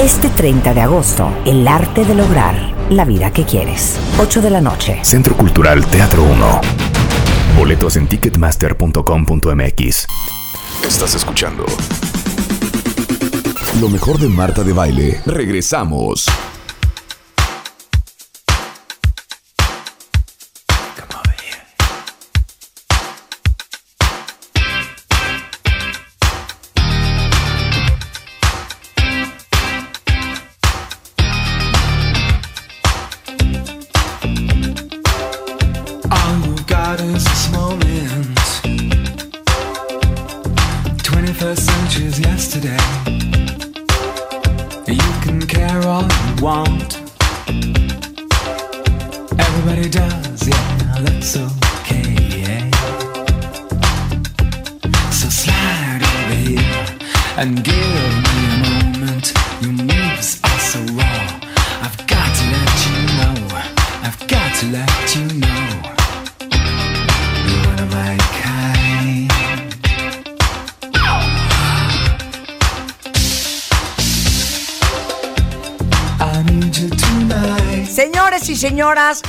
[0.00, 2.54] Este 30 de agosto, el arte de lograr
[2.88, 3.98] la vida que quieres.
[4.20, 5.00] 8 de la noche.
[5.02, 6.60] Centro Cultural Teatro 1.
[7.58, 10.06] Boletos en ticketmaster.com.mx.
[10.86, 11.66] Estás escuchando.
[13.80, 15.20] Lo mejor de Marta de Baile.
[15.26, 16.26] Regresamos.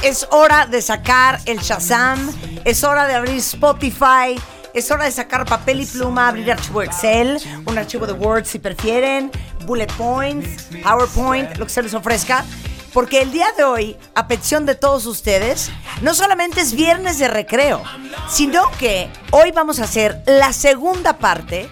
[0.10, 2.34] Es hora de sacar el Shazam,
[2.66, 4.42] es hora de abrir Spotify,
[4.74, 8.58] es hora de sacar papel y pluma, abrir archivo Excel, un archivo de Word si
[8.58, 9.32] prefieren,
[9.68, 12.44] bullet points, PowerPoint, lo que se les ofrezca.
[12.92, 15.70] Porque el día de hoy, a petición de todos ustedes,
[16.02, 17.84] no solamente es viernes de recreo,
[18.28, 21.70] sino que hoy vamos a hacer la segunda parte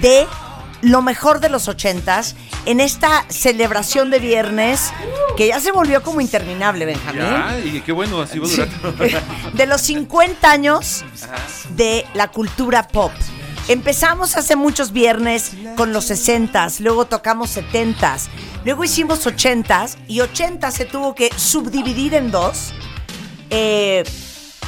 [0.00, 0.28] de
[0.82, 4.92] lo mejor de los ochentas en esta celebración de viernes
[5.36, 7.22] que ya se volvió como interminable, Benjamín.
[7.22, 9.22] Ya, y qué bueno, así va a durar.
[9.54, 11.04] De los 50 años
[11.70, 13.12] de la cultura pop.
[13.68, 18.28] Empezamos hace muchos viernes con los 60s, luego tocamos 70s,
[18.64, 22.72] luego hicimos 80s y 80 se tuvo que subdividir en dos.
[23.50, 24.04] eh,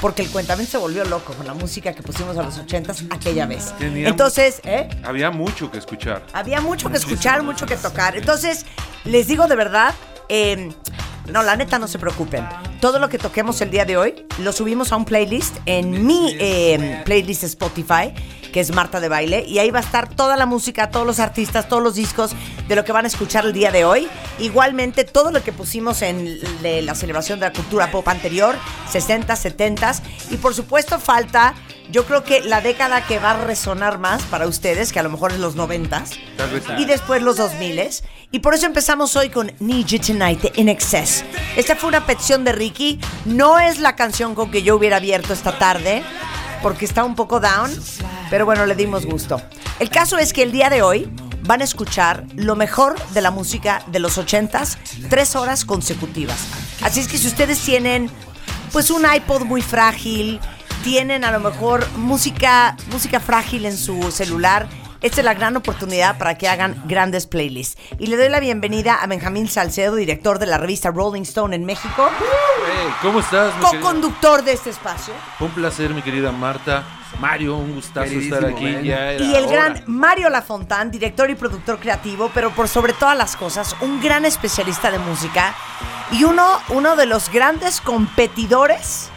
[0.01, 3.47] porque el cuentamiento se volvió loco con la música que pusimos a los 80s aquella
[3.47, 3.75] vez.
[3.81, 4.89] Entonces, ¿eh?
[5.05, 6.25] Había mucho que escuchar.
[6.33, 8.17] Había mucho que escuchar, mucho que tocar.
[8.17, 8.65] Entonces,
[9.05, 9.95] les digo de verdad,
[10.29, 10.71] eh,
[11.33, 12.47] no, la neta, no se preocupen.
[12.81, 16.37] Todo lo que toquemos el día de hoy lo subimos a un playlist en mi
[16.39, 18.15] eh, playlist Spotify,
[18.53, 21.19] que es Marta de Baile, y ahí va a estar toda la música, todos los
[21.21, 22.33] artistas, todos los discos
[22.67, 24.09] de lo que van a escuchar el día de hoy.
[24.39, 28.57] Igualmente, todo lo que pusimos en la celebración de la cultura pop anterior,
[28.91, 29.93] 60, 70,
[30.31, 31.55] y por supuesto falta,
[31.91, 35.11] yo creo que la década que va a resonar más para ustedes, que a lo
[35.11, 36.05] mejor es los 90
[36.37, 36.73] Tal vez sí.
[36.79, 37.69] y después los 2000
[38.31, 41.25] y por eso empezamos hoy con Need You Tonight de In Excess.
[41.57, 45.33] Esta fue una petición de Ricky, no es la canción con que yo hubiera abierto
[45.33, 46.03] esta tarde
[46.63, 47.71] porque está un poco down,
[48.31, 49.41] pero bueno, le dimos gusto.
[49.79, 51.11] El caso es que el día de hoy
[51.43, 54.77] van a escuchar lo mejor de la música de los 80s,
[55.09, 56.39] tres horas consecutivas.
[56.83, 58.11] Así es que si ustedes tienen
[58.73, 60.41] pues un iPod muy frágil,
[60.85, 64.69] tienen a lo mejor música, música frágil en su celular,
[65.01, 67.81] esta es la gran oportunidad para que hagan grandes playlists.
[67.99, 71.65] Y le doy la bienvenida a Benjamín Salcedo, director de la revista Rolling Stone en
[71.65, 72.09] México,
[72.67, 76.85] Hey, ¿Cómo estás, co-conductor de este espacio, Un placer, mi querida Marta.
[77.21, 78.83] Mario, un gustazo estar aquí.
[78.83, 79.53] Ya y el hora.
[79.53, 84.27] gran Mario Lafontán, director y productor creativo, pero por sobre todas las cosas, un gran
[84.27, 85.55] especialista de música
[86.13, 89.09] y uno, uno de los grandes competidores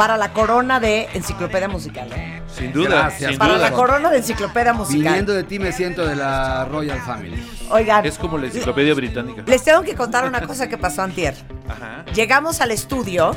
[0.00, 2.10] para la corona de Enciclopedia Musical.
[2.16, 2.40] ¿eh?
[2.56, 3.32] Sin duda, Gracias.
[3.32, 3.68] sin Para duda.
[3.68, 5.02] la corona de Enciclopedia Musical.
[5.02, 7.46] Viniendo de ti me siento de la Royal Family.
[7.68, 9.42] Oigan, Es como la enciclopedia británica.
[9.46, 11.34] les tengo que contar una cosa que pasó antier.
[11.68, 12.06] Ajá.
[12.14, 13.36] Llegamos al estudio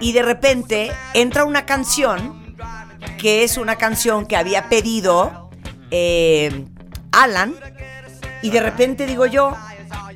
[0.00, 2.56] y de repente entra una canción
[3.18, 5.50] que es una canción que había pedido
[5.90, 6.64] eh,
[7.12, 7.54] Alan
[8.40, 9.54] y de repente digo yo,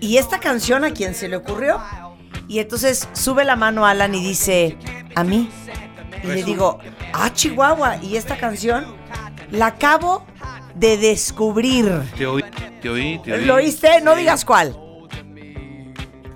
[0.01, 1.79] ¿y esta canción a quién se le ocurrió?
[2.49, 4.77] Y entonces sube la mano Alan y dice,
[5.15, 5.51] a mí.
[6.23, 6.79] Y le digo,
[7.13, 8.97] ah, Chihuahua, ¿y esta canción?
[9.51, 10.25] La acabo
[10.75, 12.03] de descubrir.
[12.17, 12.45] Te oí,
[12.81, 13.45] te oí, te oí.
[13.45, 14.01] ¿Lo oíste?
[14.01, 14.77] No digas cuál.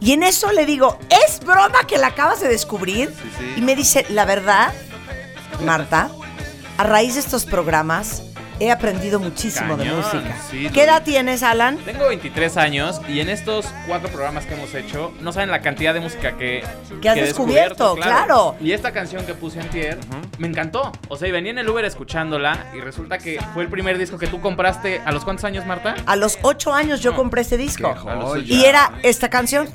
[0.01, 3.11] Y en eso le digo, ¿es broma que la acabas de descubrir?
[3.11, 3.55] Sí, sí.
[3.59, 4.73] Y me dice, la verdad,
[5.65, 6.11] Marta,
[6.79, 8.23] a raíz de estos programas,
[8.61, 10.37] He aprendido muchísimo de música.
[10.51, 11.79] sí, ¿Qué edad tienes, Alan?
[11.79, 15.95] Tengo 23 años y en estos cuatro programas que hemos hecho, no saben la cantidad
[15.95, 16.62] de música que,
[17.01, 18.57] Que has descubierto, claro.
[18.61, 19.99] Y esta canción que puse antier
[20.39, 20.93] me encantó.
[21.09, 24.19] O sea, y venía en el Uber escuchándola y resulta que fue el primer disco
[24.19, 25.01] que tú compraste.
[25.07, 25.95] ¿A los cuántos años, Marta?
[26.05, 27.95] A los ocho años yo compré este disco.
[28.45, 28.55] Qué.
[28.55, 29.69] Y era esta canción.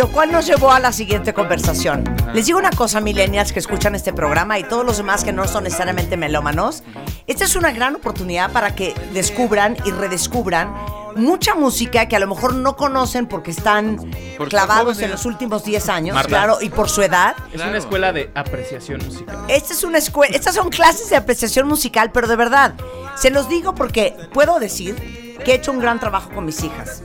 [0.00, 2.04] Lo cual nos llevó a la siguiente conversación.
[2.32, 5.46] Les digo una cosa, millennials que escuchan este programa y todos los demás que no
[5.46, 6.82] son necesariamente melómanos.
[7.26, 10.74] Esta es una gran oportunidad para que descubran y redescubran
[11.16, 13.98] mucha música que a lo mejor no conocen porque están
[14.38, 16.30] Por clavados en los últimos 10 años, Marta.
[16.30, 17.36] claro, y por su edad.
[17.52, 19.36] Es una escuela de apreciación musical.
[19.48, 22.72] Esta es una escuela, estas son clases de apreciación musical, pero de verdad,
[23.16, 27.02] se los digo porque puedo decir que he hecho un gran trabajo con mis hijas.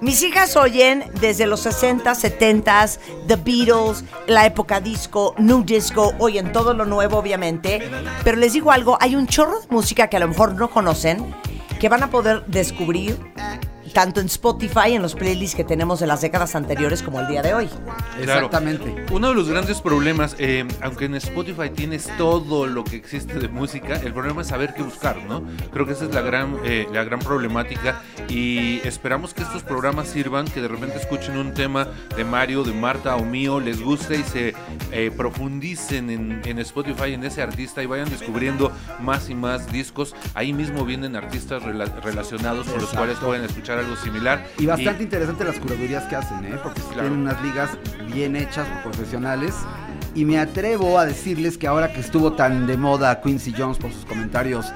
[0.00, 2.86] Mis hijas oyen desde los 60, 70,
[3.26, 7.90] The Beatles, la época disco, New Disco, oyen todo lo nuevo obviamente,
[8.22, 11.34] pero les digo algo, hay un chorro de música que a lo mejor no conocen,
[11.80, 13.18] que van a poder descubrir
[13.92, 17.42] tanto en Spotify, en los playlists que tenemos de las décadas anteriores como el día
[17.42, 17.68] de hoy.
[18.22, 18.46] Claro.
[18.46, 19.06] Exactamente.
[19.12, 23.48] Uno de los grandes problemas, eh, aunque en Spotify tienes todo lo que existe de
[23.48, 25.42] música, el problema es saber qué buscar, ¿no?
[25.72, 30.08] Creo que esa es la gran, eh, la gran problemática y esperamos que estos programas
[30.08, 34.18] sirvan, que de repente escuchen un tema de Mario, de Marta o mío, les guste
[34.18, 34.54] y se
[34.92, 40.14] eh, profundicen en, en Spotify, en ese artista y vayan descubriendo más y más discos.
[40.34, 42.98] Ahí mismo vienen artistas rela- relacionados con los Exacto.
[42.98, 44.46] cuales pueden escuchar algo similar.
[44.58, 46.58] Y bastante interesante las curadurías que hacen, ¿eh?
[46.62, 47.00] Porque Claro.
[47.02, 47.70] tienen unas ligas
[48.12, 49.54] bien hechas profesionales.
[50.14, 53.92] Y me atrevo a decirles que ahora que estuvo tan de moda Quincy Jones por
[53.92, 54.66] sus comentarios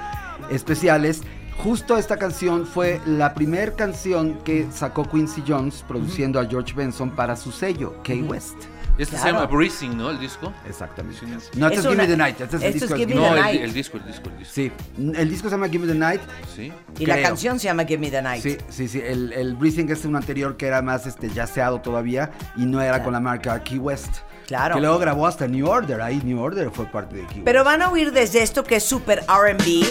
[0.50, 1.22] especiales,
[1.56, 7.10] justo esta canción fue la primera canción que sacó Quincy Jones produciendo a George Benson
[7.10, 8.56] para su sello, Key West.
[8.98, 9.40] Este se Claro.
[9.40, 10.10] llama Breezing, ¿no?
[10.10, 10.52] El disco.
[10.68, 11.18] Exactamente.
[11.20, 11.26] Sí.
[11.58, 12.40] No, este Es Give Me the Night.
[12.40, 12.94] Este es el esto disco.
[12.94, 13.60] es del Give Me No, the el, Night.
[13.62, 14.52] el disco, el disco, el disco.
[14.54, 14.72] Sí,
[15.14, 16.20] el disco se llama Give Me the Night.
[16.54, 16.72] Sí.
[16.98, 17.26] Y la Creo.
[17.28, 18.42] canción se llama Give Me the Night.
[18.42, 19.00] Sí, sí, sí.
[19.04, 22.90] El, el Breathing es un anterior que era más este jazzado todavía y no era
[22.92, 23.04] Claro.
[23.04, 24.18] con la marca Key West.
[24.46, 24.74] Claro.
[24.74, 26.02] Que luego grabó hasta New Order.
[26.02, 27.66] Ahí New Order fue parte de Key Pero West.
[27.66, 29.84] van a oír desde esto que es super RB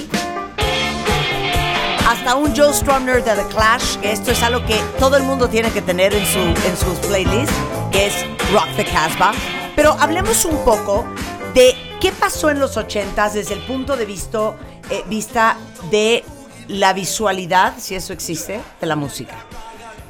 [2.08, 5.48] hasta un Joe Strummer de The Clash, que esto es algo que todo el mundo
[5.48, 7.56] tiene que tener en, su, en sus playlists,
[7.92, 8.14] que es
[8.52, 9.34] Rock the Casbah.
[9.76, 11.06] Pero hablemos un poco
[11.54, 14.56] de qué pasó en los 80s desde el punto de vista,
[14.90, 15.58] eh, vista
[15.90, 16.24] de
[16.68, 19.36] la visualidad, si eso existe, de la música.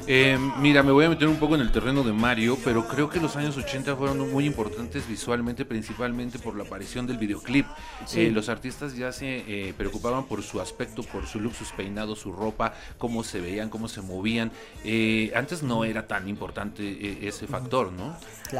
[0.06, 3.08] Eh, mira, me voy a meter un poco en el terreno de Mario, pero creo
[3.08, 7.66] que los años 80 fueron muy importantes visualmente, principalmente por la aparición del videoclip.
[8.06, 8.22] Sí.
[8.22, 12.18] Eh, los artistas ya se eh, preocupaban por su aspecto, por su look, sus peinados,
[12.18, 14.50] su ropa, cómo se veían, cómo se movían.
[14.84, 18.16] Eh, antes no era tan importante eh, ese factor, ¿no?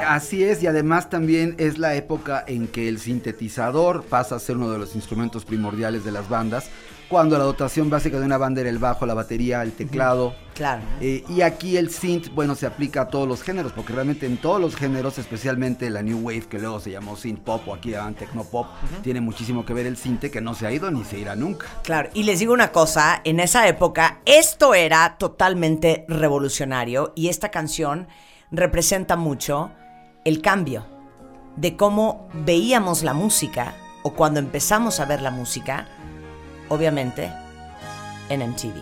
[0.06, 4.56] Así es, y además también es la época en que el sintetizador pasa a ser
[4.56, 6.70] uno de los instrumentos primordiales de las bandas,
[7.12, 10.34] cuando la dotación básica de una banda era el bajo, la batería, el teclado.
[10.54, 10.80] Claro.
[10.98, 14.38] Eh, y aquí el synth, bueno, se aplica a todos los géneros, porque realmente en
[14.38, 17.90] todos los géneros, especialmente la New Wave, que luego se llamó synth pop o aquí
[17.90, 18.66] llaman techno pop,
[19.02, 21.66] tiene muchísimo que ver el synth que no se ha ido ni se irá nunca.
[21.82, 27.50] Claro, y les digo una cosa, en esa época esto era totalmente revolucionario y esta
[27.50, 28.08] canción
[28.50, 29.70] representa mucho
[30.24, 30.86] el cambio
[31.56, 35.88] de cómo veíamos la música o cuando empezamos a ver la música,
[36.72, 37.30] obviamente,
[38.30, 38.80] en MTV.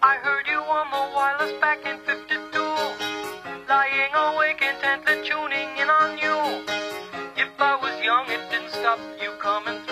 [0.00, 2.58] I heard you on the wireless back in 52.
[3.68, 6.64] Lying awake intently tuning in on you.
[7.36, 9.83] If I was young, it didn't stop you coming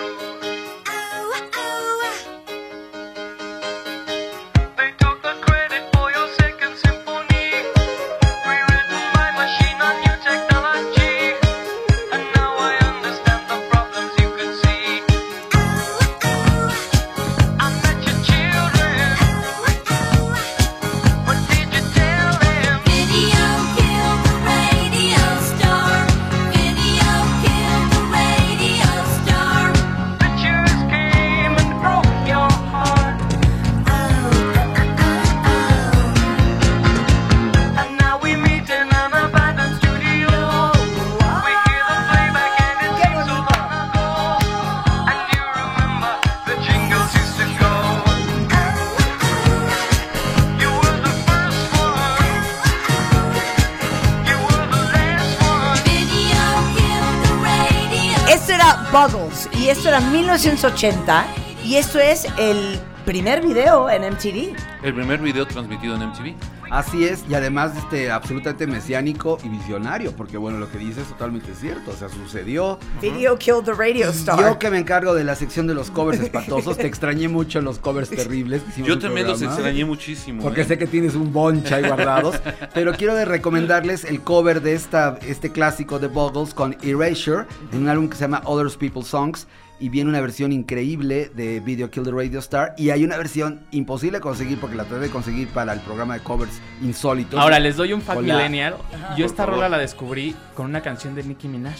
[58.92, 61.24] Buggles y esto era 1980
[61.64, 64.54] y esto es el primer video en MTV.
[64.82, 66.34] El primer video transmitido en MTV.
[66.72, 71.06] Así es, y además este, absolutamente mesiánico y visionario, porque bueno, lo que dice es
[71.06, 72.78] totalmente cierto, o sea, sucedió.
[73.02, 74.40] Video killed the radio star.
[74.40, 77.66] Yo que me encargo de la sección de los covers espantosos, te extrañé mucho en
[77.66, 78.62] los covers terribles.
[78.74, 80.42] que Yo también los extrañé muchísimo.
[80.42, 80.64] Porque ¿eh?
[80.64, 82.40] sé que tienes un boncha ahí guardados.
[82.72, 87.82] pero quiero de recomendarles el cover de esta, este clásico de Buggles con Erasure, en
[87.82, 89.46] un álbum que se llama Others People's Songs.
[89.82, 92.72] Y viene una versión increíble de Video Kill the Radio Star.
[92.78, 96.14] Y hay una versión imposible de conseguir porque la traté de conseguir para el programa
[96.14, 97.40] de covers insólitos.
[97.40, 98.76] Ahora les doy un fact millennial.
[98.92, 99.54] Yo Por esta favor.
[99.54, 101.74] rola la descubrí con una canción de Nicki Minaj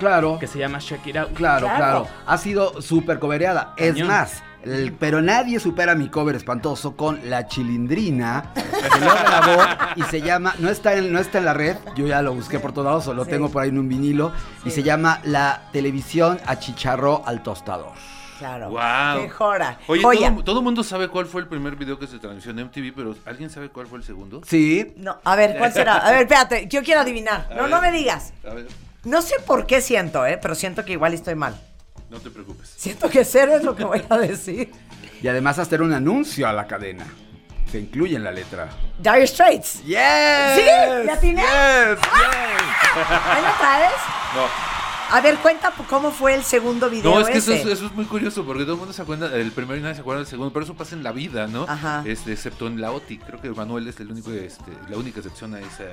[0.00, 1.32] Claro, que se llama Check It Out.
[1.34, 1.76] claro, Claro.
[1.78, 2.08] claro.
[2.26, 3.74] Ha sido súper covereada.
[3.76, 4.42] Es más,
[4.98, 8.52] pero nadie supera mi cover espantoso con La Chilindrina.
[8.54, 9.62] que lo grabó
[9.96, 12.58] y se llama, no está, en, no está en la red, yo ya lo busqué
[12.58, 13.30] por todos lados, o lo Sí.
[13.30, 14.32] tengo por ahí en un vinilo.
[14.64, 17.92] Y se llama La televisión achicharró al tostador.
[18.38, 18.68] Claro.
[18.70, 19.22] Guau.
[19.22, 19.78] Qué jora.
[19.86, 20.30] Oye, Joya.
[20.30, 23.14] todo, todo mundo sabe cuál fue el primer video que se transmitió en MTV, pero
[23.24, 24.42] ¿alguien sabe cuál fue el segundo?
[24.46, 25.96] Sí, No, a ver, ¿cuál será?
[25.96, 27.46] A ver, espérate, yo quiero adivinar.
[27.50, 27.70] A No, ver.
[27.70, 28.32] no me digas.
[28.48, 28.66] A ver,
[29.04, 30.38] No sé por qué siento, ¿eh?
[30.42, 31.54] Pero siento que igual estoy mal.
[32.16, 32.72] No te preocupes.
[32.76, 34.72] Siento que cero es lo que voy a decir.
[35.22, 37.06] y además hacer un anuncio a la cadena.
[37.70, 38.68] Se incluye en la letra.
[38.98, 39.82] Dire Straits.
[39.84, 39.98] ¡Yes!
[40.54, 40.62] ¿Sí?
[41.04, 41.42] ¿Le atiné?
[41.42, 41.98] ¡Yes!
[42.94, 43.92] ¿Ahí lo traes?
[44.34, 44.46] No,
[45.10, 47.62] A ver, cuenta cómo fue el segundo video no es que eso ese.
[47.62, 49.94] es, eso es muy curioso porque todo el mundo se acuerda del primero y nadie
[49.94, 51.64] se acuerda del segundo, pero eso pasa en la vida, ¿no?
[51.68, 52.02] Ajá.
[52.06, 55.54] Este, excepto en la OTI, creo que Manuel es el único, este, la única excepción
[55.54, 55.84] a esa,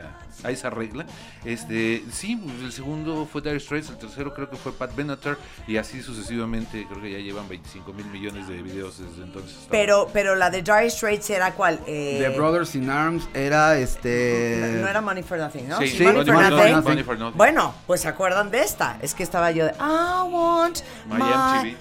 [0.44, 1.06] a esa regla.
[1.46, 5.38] Este, sí, pues, el segundo fue Dire Straits, el tercero creo que fue Pat Benatar
[5.68, 9.68] y así sucesivamente, creo que ya llevan 25 mil millones de videos desde entonces.
[9.70, 11.80] Pero, pero la de Dire Straits era cuál?
[11.86, 14.80] Eh, The Brothers in Arms era este.
[14.82, 15.80] No era Money for Nothing, ¿no?
[15.80, 16.72] Sí, Sí, Money, for, Money for nothing.
[16.74, 16.90] Nothing.
[16.90, 17.38] Money for Nothing.
[17.38, 18.98] Bueno, pues se acuerdan de esta.
[19.04, 20.80] Es que estaba yo de I want
[21.10, 21.76] My my,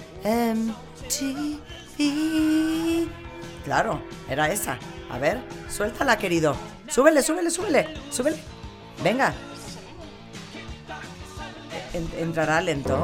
[1.98, 3.08] MTV.
[3.64, 4.76] Claro, era esa.
[5.08, 5.38] A ver,
[5.70, 6.56] suéltala, querido.
[6.88, 7.94] Súbele, súbele, súbele.
[8.10, 8.38] Súbele.
[9.04, 9.32] Venga.
[11.92, 12.98] En- entrará lento.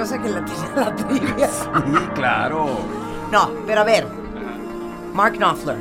[0.00, 1.48] Orgullosa que la tenía la trivia.
[1.48, 2.66] Sí, claro.
[3.32, 4.06] No, pero a ver.
[5.14, 5.76] Mark Knopfler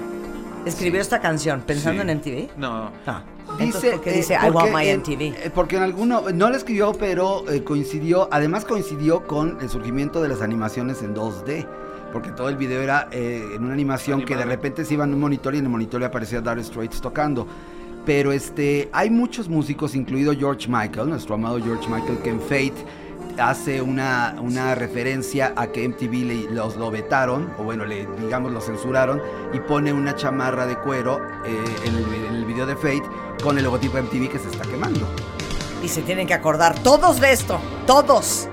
[0.66, 2.10] escribió esta canción pensando Sí.
[2.10, 2.58] en MTV.
[2.58, 2.92] No.
[3.06, 3.38] No.
[3.60, 5.22] Entonces, ¿por qué eh, dice I want porque my en- MTV?
[5.22, 10.22] eh, porque en alguno, no lo escribió, pero eh, coincidió, además coincidió con el surgimiento
[10.22, 11.66] de las animaciones en 2D.
[12.12, 15.14] Porque todo el video era eh, en una animación que de repente se iba en
[15.14, 17.46] un monitor y en el monitor le aparecía Dire Straits tocando.
[18.06, 22.74] Pero este, hay muchos músicos, incluido George Michael, nuestro amado George Michael, que en Fate
[23.40, 28.52] hace una, una referencia a que MTV le- los lo vetaron, o bueno, le, digamos
[28.52, 29.22] lo censuraron,
[29.54, 33.04] y pone una chamarra de cuero eh, en, el, vi- en el video de Fate
[33.44, 35.08] con el logotipo de MTV que se está quemando.
[35.84, 37.60] Y se tienen que acordar todos de esto.
[37.86, 38.48] Todos.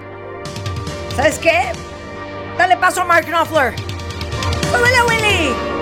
[1.16, 1.72] ¿Sabes qué?
[2.58, 3.74] Dale paso a Mark Knopfler.
[4.70, 5.73] ¡Súbele, Willy!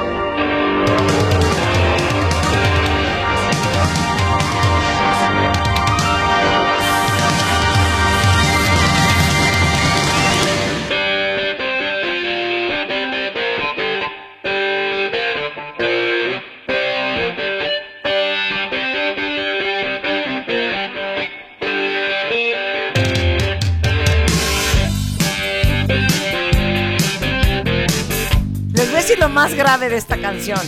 [29.13, 30.61] Decir lo más grave de esta canción.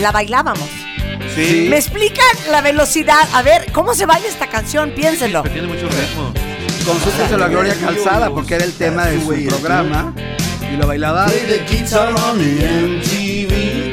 [0.00, 0.68] La bailábamos.
[1.34, 1.66] Sí.
[1.68, 3.28] ¿Me explican la velocidad?
[3.32, 4.90] A ver, ¿cómo se baila esta canción?
[4.90, 5.42] Piénsenlo.
[5.42, 6.32] Pero tiene mucho ritmo.
[6.84, 10.14] Consúltese la Gloria Calzada porque era el tema de su programa
[10.72, 11.26] y lo bailaba.
[11.26, 13.92] the guitar on the MTV.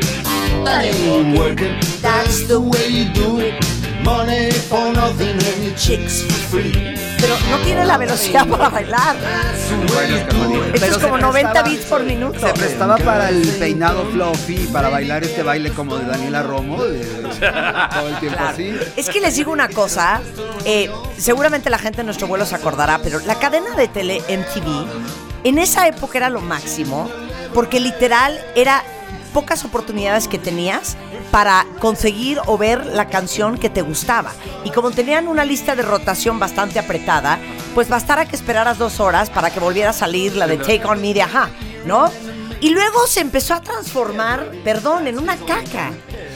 [0.65, 1.75] That ain't working.
[2.01, 3.53] That's the way you do it.
[4.03, 7.08] Money for nothing and your chicks for free.
[7.21, 9.15] Pero no tiene la velocidad para bailar.
[10.73, 12.39] Esto es como 90 prestaba- bits por minuto.
[12.39, 16.99] Se prestaba para el peinado fluffy, para bailar este baile como de Daniela Romo, de-
[17.03, 18.49] todo el tiempo Claro.
[18.53, 18.73] así.
[18.95, 20.21] Es que les digo una cosa,
[20.65, 24.85] eh, seguramente la gente en nuestro vuelo se acordará, pero la cadena de tele MTV
[25.43, 27.09] en esa época era lo máximo,
[27.53, 28.83] porque literal era
[29.29, 30.97] pocas oportunidades que tenías
[31.31, 34.31] para conseguir o ver la canción que te gustaba.
[34.63, 37.39] Y como tenían una lista de rotación bastante apretada,
[37.75, 41.01] pues bastara que esperaras dos horas para que volviera a salir la de Take On
[41.01, 41.49] Me de Ajá,
[41.85, 42.09] ¿no?
[42.61, 45.91] Y luego se empezó a transformar, perdón, en una caca.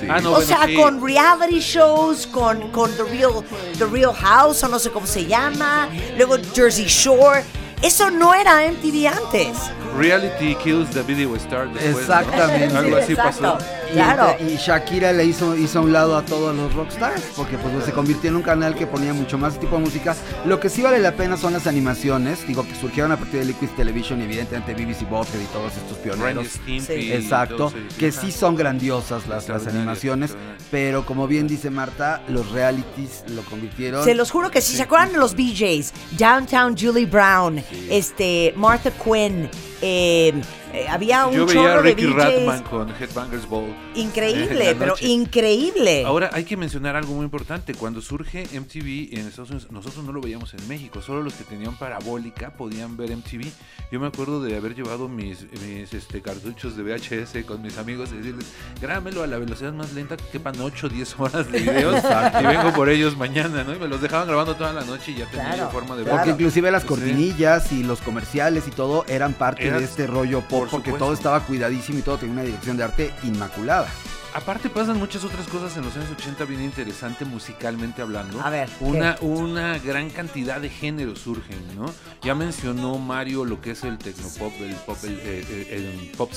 [0.10, 0.76] Ah, no, o bueno, sea, sí.
[0.76, 3.44] con reality shows, con, con The, Real,
[3.78, 7.44] The Real House, o no sé cómo se llama, luego Jersey Shore.
[7.82, 9.58] Eso no era MTV antes.
[9.98, 11.68] Reality kills the video star.
[11.72, 12.00] después, ¿no?
[12.00, 12.76] Exactamente.
[12.78, 13.58] Algo así pasó.
[13.92, 14.36] Y, Claro.
[14.40, 17.92] y Shakira le hizo, hizo a un lado a todos los rockstars, porque pues se
[17.92, 20.16] convirtió en un canal que ponía mucho más tipo de música.
[20.46, 23.46] Lo que sí vale la pena son las animaciones, digo que surgieron a partir de
[23.46, 26.48] Liquid Television, y evidentemente BBC Bothead y todos estos pioneros.
[26.66, 27.12] Sí.
[27.14, 30.36] Exacto, que sí son grandiosas las, las animaciones,
[30.72, 34.04] pero como bien dice Marta, los realities lo convirtieron.
[34.04, 34.76] Se los juro que sí.
[34.76, 35.94] ¿Se acuerdan de los BJs?
[36.18, 39.50] Downtown Julie Brown, este, Martha Quinn.
[39.84, 40.32] Eh,
[40.74, 42.15] eh, había un Yo veía a chorro de Ricky BJs.
[42.15, 43.75] Ratman con Headbangers Ball.
[43.96, 46.03] Increíble, pero increíble.
[46.06, 47.74] Ahora hay que mencionar algo muy importante.
[47.75, 51.01] Cuando surge MTV en Estados Unidos, nosotros no lo veíamos en México.
[51.01, 53.46] Solo los que tenían parabólica podían ver MTV.
[53.92, 58.10] Yo me acuerdo de haber llevado mis, mis este, cartuchos de VHS con mis amigos
[58.12, 58.48] y decirles,
[58.82, 62.03] grábamelo a la velocidad más lenta que quepan 8 o 10 horas de videos
[62.42, 63.75] y vengo por ellos mañana, ¿no?
[63.75, 66.03] Y me los dejaban grabando toda la noche y ya tenía Claro, yo forma de
[66.03, 66.18] claro.
[66.18, 66.42] Porque verlo.
[66.42, 70.62] inclusive las cortinillas y los comerciales y todo eran parte Era- de este rollo pop,
[70.63, 71.05] por porque supuesto.
[71.05, 73.88] todo estaba cuidadísimo y todo tenía una dirección de arte inmaculada.
[74.36, 78.41] Aparte pasan muchas otras cosas en los años 80 bien interesante musicalmente hablando.
[78.41, 78.84] A ver, ¿qué?
[78.84, 81.86] Una, una gran cantidad de géneros surgen, ¿no?
[82.24, 86.32] Ya mencionó Mario lo que es el tecnopop, el pop, el, eh, el- el pop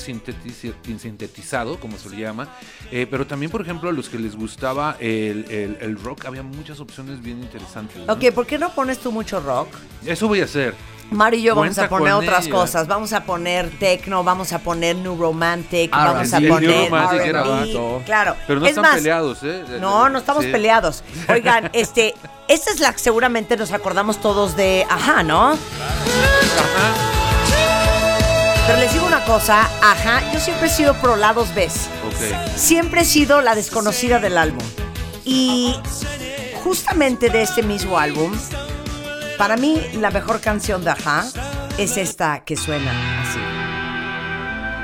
[0.99, 2.47] sintetizado, como se le llama.
[2.91, 6.43] Eh, pero también, por ejemplo, a los que les gustaba el, el- el rock, había
[6.43, 7.97] muchas opciones bien interesantes.
[8.05, 8.13] ¿no?
[8.13, 9.69] Ok, ¿por qué no pones tú mucho rock?
[10.05, 10.75] Eso voy a hacer.
[11.09, 12.55] Mario y yo vamos a poner otras ella.
[12.55, 12.87] cosas.
[12.87, 16.13] Vamos a poner techno, vamos a poner new romantic, R&B.
[16.13, 16.91] vamos a poner
[17.35, 18.01] R&B.
[18.05, 18.35] Claro.
[18.45, 19.63] Pero no es están más, peleados, ¿eh?
[19.79, 20.51] No, no estamos Sí.
[20.51, 21.03] peleados.
[21.29, 22.13] Oigan, este,
[22.47, 25.57] esta es la que seguramente nos acordamos todos de Ajá, ¿no?
[28.67, 31.87] Pero les digo una cosa, Ajá, yo siempre he sido pro lados Bs.
[32.05, 32.57] Ok.
[32.57, 34.63] Siempre he sido la desconocida del álbum.
[35.23, 35.73] Y
[36.63, 38.33] justamente de este mismo álbum,
[39.37, 41.25] para mí la mejor canción de Ajá
[41.77, 42.91] es esta que suena
[43.21, 43.39] así.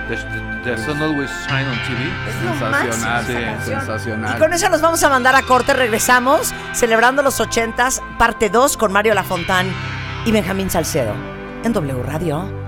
[0.08, 0.18] The,
[0.64, 2.30] the Sun Always Shine on TV.
[2.30, 3.80] Es lo Sensacional, canción.
[3.80, 4.36] sensacional.
[4.36, 5.74] Y con eso nos vamos a mandar a corte.
[5.74, 9.68] Regresamos celebrando los 80s, parte 2 con Mario Lafontán
[10.26, 11.14] y Benjamín Salcedo
[11.64, 12.64] en W Radio.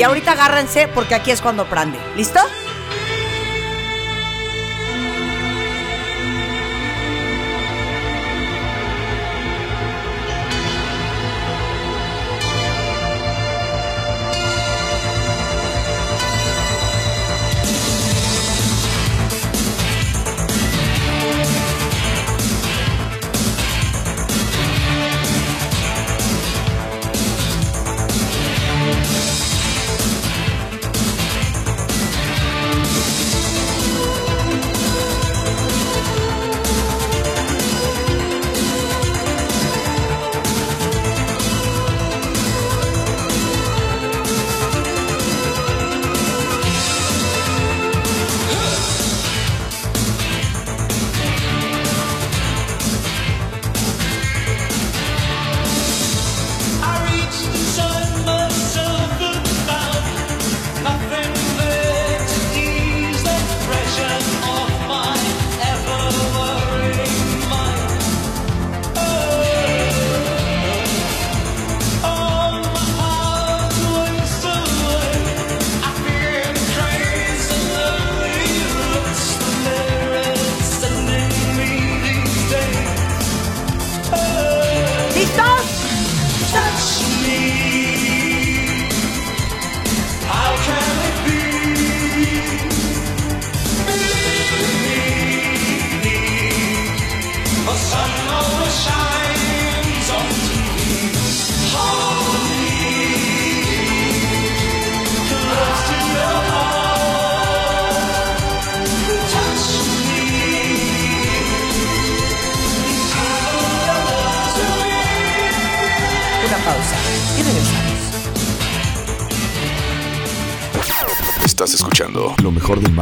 [0.00, 1.98] Y ahorita agárrense porque aquí es cuando prende.
[2.16, 2.40] ¿Listo?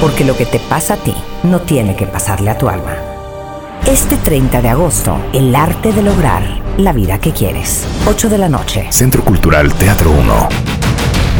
[0.00, 2.96] Porque lo que te pasa a ti no tiene que pasarle a tu alma.
[3.86, 6.42] Este 30 de agosto, el arte de lograr
[6.76, 7.86] la vida que quieres.
[8.06, 8.86] 8 de la noche.
[8.90, 10.48] Centro Cultural Teatro 1.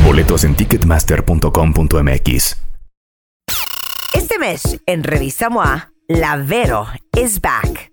[0.04, 2.56] Boletos en ticketmaster.com.mx.
[4.14, 7.92] Este mes, en Revista MOA, La Vero is back.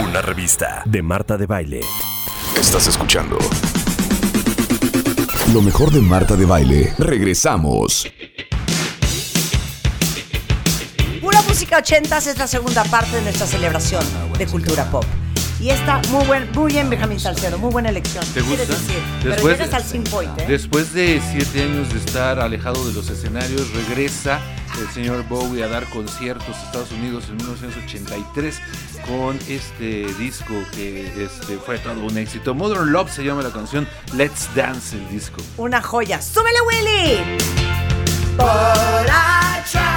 [0.00, 1.80] Una revista de Marta de Baile.
[2.58, 3.38] Estás escuchando.
[5.52, 6.94] Lo mejor de Marta de Baile.
[6.98, 8.06] Regresamos.
[11.20, 14.04] Pura música 80 es la segunda parte de nuestra celebración
[14.38, 15.04] de cultura pop.
[15.58, 18.24] Y está muy buen, muy bien Benjamín Salcedo, muy buena elección.
[18.34, 18.82] ¿Te ¿Quieres gusta?
[18.82, 19.02] decir?
[19.22, 20.46] Pero llegas al Sin Point, ¿eh?
[20.48, 24.38] Después de siete años de estar alejado de los escenarios, regresa
[24.78, 28.60] el señor Bowie a dar conciertos a Estados Unidos en 1983
[29.08, 32.54] con este disco que este, fue todo un éxito.
[32.54, 35.40] Modern Love se llama la canción, Let's Dance el disco.
[35.56, 36.20] Una joya.
[36.20, 37.38] ¡Súbele, Willy!
[38.36, 39.95] But I try,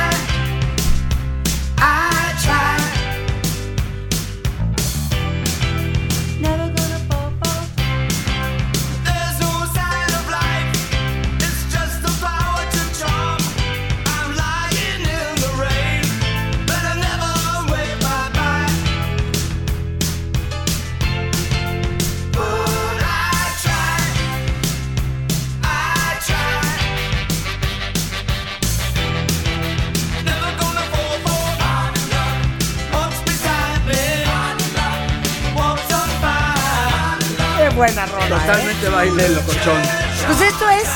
[38.49, 39.79] Totalmente baile locochón.
[40.25, 40.87] Pues esto es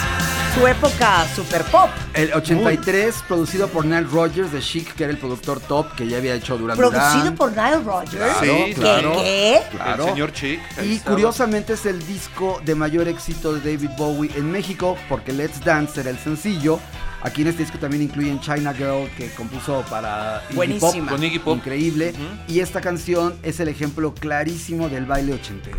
[0.56, 1.88] su época super pop.
[2.16, 6.18] El 83, producido por Nile Rodgers de Chic, que era el productor top que ya
[6.18, 8.10] había hecho Duran Producido por Nile Rodgers.
[8.16, 9.14] Claro, Sí, claro.
[9.22, 9.62] ¿Qué?
[9.70, 10.04] Claro.
[10.06, 10.60] El señor Chick.
[10.78, 11.12] ahí Y estaba.
[11.16, 16.02] curiosamente es el disco de mayor éxito de David Bowie en México, porque Let's Dance
[16.02, 16.80] era el sencillo.
[17.22, 20.90] Aquí en este disco también incluyen China Girl, que compuso para Iggy Buenísima.
[21.08, 21.10] Pop.
[21.10, 21.58] Con Iggy Pop.
[21.58, 22.16] Increíble.
[22.48, 25.78] Y esta canción es el ejemplo clarísimo del baile ochentero.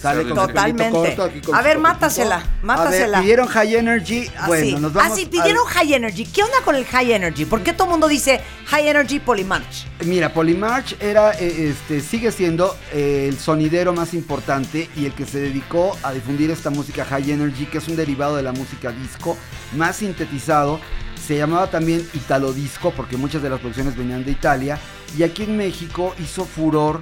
[0.00, 0.82] Sale con su Totalmente.
[0.84, 3.18] pelito corto, aquí con A ver, mátasela, mátasela.
[3.18, 4.30] A ver, pidieron High Energy.
[4.46, 6.26] Bueno, Así, nos vamos así, pidieron al- High Energy.
[6.26, 7.44] ¿Qué onda con el High Energy?
[7.46, 9.86] ¿Por qué todo el mundo dice High Energy Polymarch?
[10.04, 15.24] Mira, Polymarch era, eh, este, sigue siendo eh, el sonidero más importante y el que
[15.24, 18.90] se dedicó a difundir esta música High Energy, que es un derivado de la música
[18.92, 19.36] disco,
[19.76, 20.78] más sintetizado.
[21.26, 24.78] Se llamaba también Italo Disco porque muchas de las producciones venían de Italia.
[25.16, 27.00] Y aquí en México hizo furor,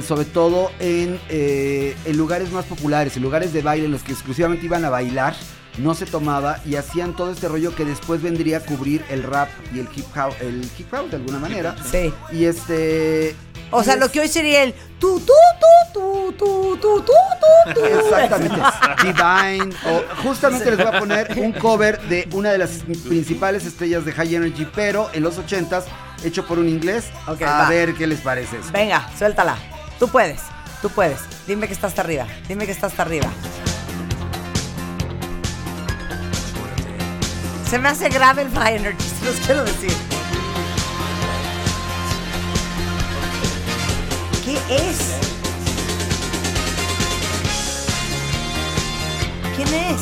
[0.00, 4.12] sobre todo en, eh, en lugares más populares, en lugares de baile, en los que
[4.12, 5.34] exclusivamente iban a bailar.
[5.78, 9.48] No se tomaba y hacían todo este rollo que después vendría a cubrir el rap
[9.74, 11.74] y el hip hop, el hip hop de alguna manera.
[11.90, 12.12] Sí.
[12.30, 13.34] Y este.
[13.70, 17.74] O sea, lo que hoy sería el tu, tu, tu, tu, tu, tu, tu, tu,
[17.74, 17.84] tu.
[17.86, 18.54] Exactamente.
[19.02, 19.74] Divine.
[19.86, 22.70] O justamente les voy a poner un cover de una de las
[23.08, 25.84] principales estrellas de High Energy, pero en los 80s,
[26.22, 27.06] hecho por un inglés.
[27.26, 27.68] Ok, a va.
[27.70, 28.58] ver qué les parece.
[28.58, 28.70] eso.
[28.72, 29.56] Venga, suéltala.
[29.98, 30.40] Tú puedes,
[30.80, 31.20] tú puedes.
[31.46, 32.26] Dime que está hasta arriba.
[32.48, 33.28] Dime que está hasta arriba.
[37.68, 39.92] Se me hace grave el High Energy, se los quiero decir.
[44.44, 44.98] ¿Qué es?
[49.56, 50.00] ¿Quién es?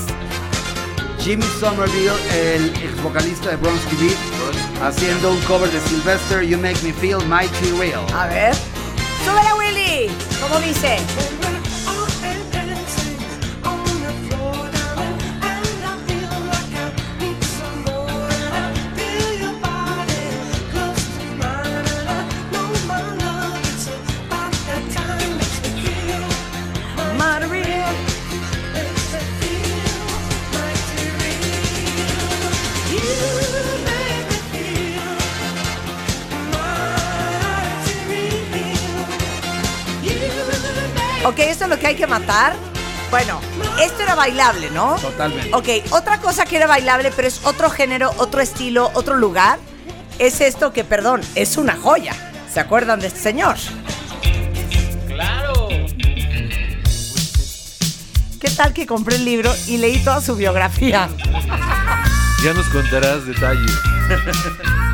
[1.23, 6.83] Jimmy Somerville, el ex vocalista de Bronski Beat, haciendo un cover de Sylvester, You Make
[6.83, 8.05] Me Feel Mighty Real.
[8.15, 8.70] A ver.
[9.25, 10.11] ¡Súbele, Willy!
[10.41, 10.97] ¿Cómo dice?
[41.31, 42.55] Ok, esto es lo que hay que matar.
[43.09, 43.41] Bueno,
[43.81, 44.97] esto era bailable, ¿no?
[44.97, 45.55] Totalmente.
[45.55, 49.61] Ok, otra cosa que era bailable, pero es otro género, otro estilo, otro lugar.
[50.19, 52.17] es esto que, perdón, es una joya.
[52.53, 53.55] ¿Se acuerdan de este señor?
[55.07, 55.69] ¡Claro!
[58.41, 61.09] ¿Qué tal que compré el libro y leí toda su biografía?
[62.43, 63.71] Ya nos contarás detalles.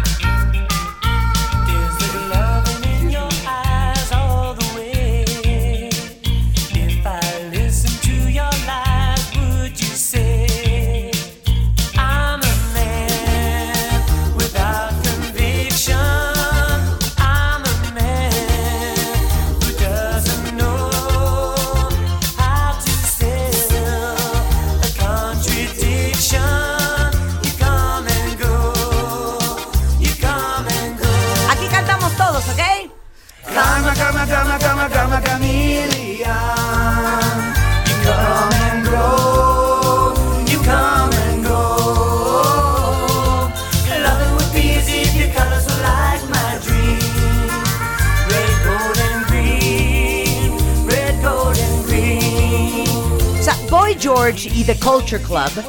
[55.19, 55.65] Culture Club,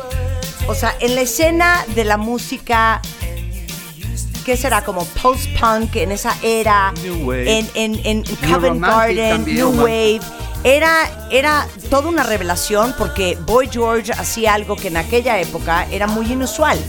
[0.67, 3.01] o sea, en la escena de la música,
[4.45, 4.83] ¿qué será?
[4.83, 7.59] Como post-punk en esa era, New Wave.
[7.59, 9.57] en, en, en Covent Garden, también.
[9.57, 10.19] New Wave.
[10.63, 16.07] Era, era toda una revelación porque Boy George hacía algo que en aquella época era
[16.07, 16.79] muy inusual,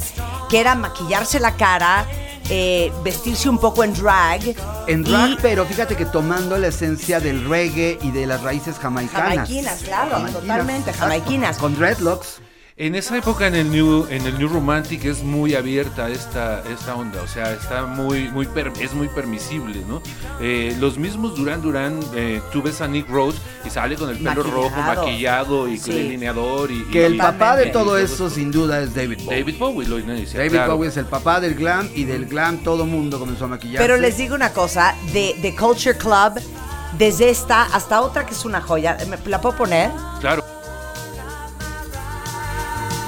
[0.49, 2.07] que era maquillarse la cara,
[2.51, 4.41] eh, vestirse un poco en drag.
[4.89, 8.77] En drag, y- pero fíjate que tomando la esencia del reggae y de las raíces
[8.79, 9.29] jamaicanas.
[9.35, 11.01] Jamaiquinas, claro, totalmente, exacto.
[11.01, 11.59] jamaiquinas.
[11.59, 12.41] Con dreadlocks.
[12.81, 16.95] En esa época en el New en el New Romantic es muy abierta esta esta
[16.95, 20.01] onda, o sea, está muy muy per- es muy permisible, ¿no?
[20.41, 24.19] Eh, los mismos Duran Duran, eh, tú ves a Nick Rose y sale con el
[24.19, 25.67] pelo rojo, Maquillado.
[25.67, 25.93] y con Sí.
[25.93, 29.41] delineador y Que el y- papá de y todo eso, sin duda, es David Bowie.
[29.41, 30.77] David Bowie lo decía, David claro.
[30.77, 33.85] Bowie es el papá del glam y del glam todo mundo comenzó a maquillarse.
[33.85, 36.41] Pero les digo una cosa, de, de Culture Club,
[36.97, 39.91] desde esta hasta otra que es una joya, ¿me- ¿la puedo poner?
[40.21, 40.45] Claro.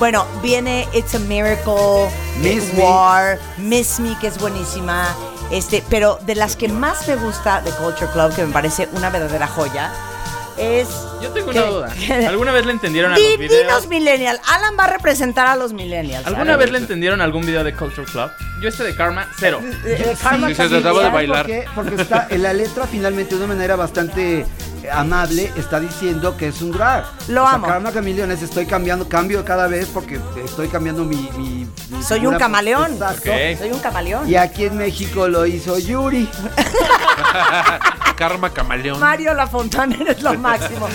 [0.01, 2.09] Bueno, viene It's a Miracle,
[2.41, 2.83] Miss eh, Me.
[2.83, 5.15] War, Miss Me, que es buenísima.
[5.53, 9.11] Este, pero de las que más me gusta de Culture Club, que me parece una
[9.11, 9.93] verdadera joya,
[10.57, 10.89] es.
[11.21, 11.93] Yo tengo que- una duda.
[12.29, 13.63] ¿Alguna vez le entendieron a los videos?
[13.67, 14.41] dinos Millennial.
[14.49, 16.27] Alan va a representar a los Millennials.
[16.27, 18.31] ¿Alguna vez le entendieron algún video de Culture Club?
[18.63, 19.61] Yo este de Karma, cero.
[19.85, 21.43] Eh, Karma Sí, se trataba de ¿Sabes bailar.
[21.45, 21.65] por qué?
[21.75, 24.47] Porque está en la letra finalmente de una manera bastante
[24.93, 27.05] amable está diciendo que es un drag.
[27.29, 27.67] Lo O sea, amo.
[27.67, 31.17] Karma Chameleon es estoy cambiando, cambio cada vez porque estoy cambiando mi...
[31.37, 32.37] mi- mi Soy figura.
[32.37, 32.99] un camaleón.
[33.59, 34.29] Soy un camaleón.
[34.29, 36.29] Y aquí en México lo hizo Yuri.
[38.17, 39.01] Karma Camaleón.
[39.01, 40.89] Mario La Fontana eres lo máximo.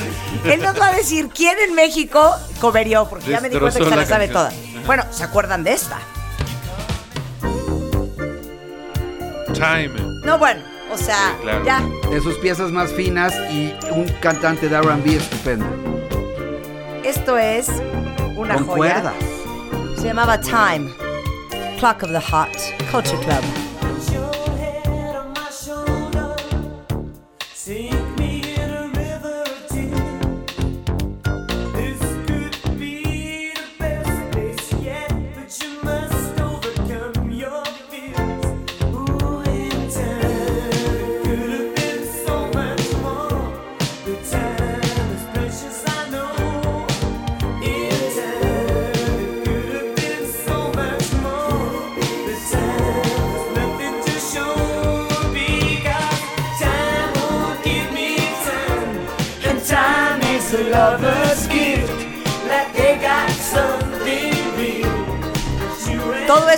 [0.46, 3.86] Él nos va a decir quién en México coverió, porque ya me di cuenta que
[3.86, 4.52] se la la sabe toda.
[4.86, 5.98] Bueno, ¿se acuerdan de esta?
[9.54, 9.90] Time.
[10.24, 10.62] No, bueno,
[10.96, 11.66] o sea, Sí, claro.
[11.66, 11.84] ya.
[12.10, 15.66] De sus piezas más finas y un cantante de R&B estupendo.
[17.04, 17.70] Esto es
[18.36, 18.76] una Con joya.
[19.02, 19.14] cuerdas.
[19.98, 20.90] Se llamaba Time.
[21.80, 22.58] Clock of the Heart.
[22.92, 23.44] Culture Club.
[27.68, 27.95] Your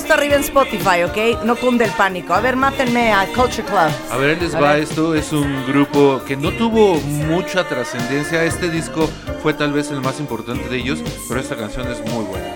[0.08, 1.44] esto arriba en Spotify, ¿ok?
[1.44, 2.34] No cunde el pánico.
[2.34, 3.92] A ver, mátenme a Culture Club.
[4.10, 4.84] A ver, les A va, ver.
[4.84, 8.42] esto es un grupo que no tuvo mucha trascendencia.
[8.46, 9.10] Este disco
[9.44, 12.56] fue tal vez el más importante de ellos, pero esta canción es muy buena.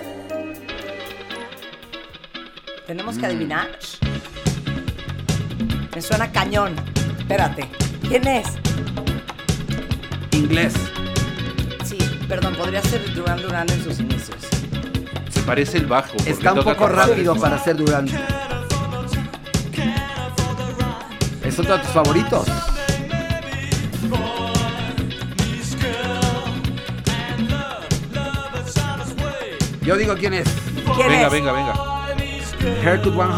[2.87, 3.67] Tenemos que adivinar.
[5.93, 6.73] Me suena cañón.
[7.19, 7.67] Espérate.
[8.07, 8.47] ¿Quién es?
[10.31, 10.73] Inglés.
[11.83, 11.97] Sí,
[12.29, 14.37] perdón, podría ser Duran Duran en sus inicios.
[15.45, 16.13] Parece el bajo.
[16.15, 18.07] porque Está un poco rápido para ser Durán.
[21.43, 22.47] Es otro de tus favoritos.
[29.81, 30.47] Yo digo quién es.
[30.95, 31.31] ¿Quién Venga, es?
[31.33, 31.73] venga, venga.
[32.83, 33.31] Haircut 100.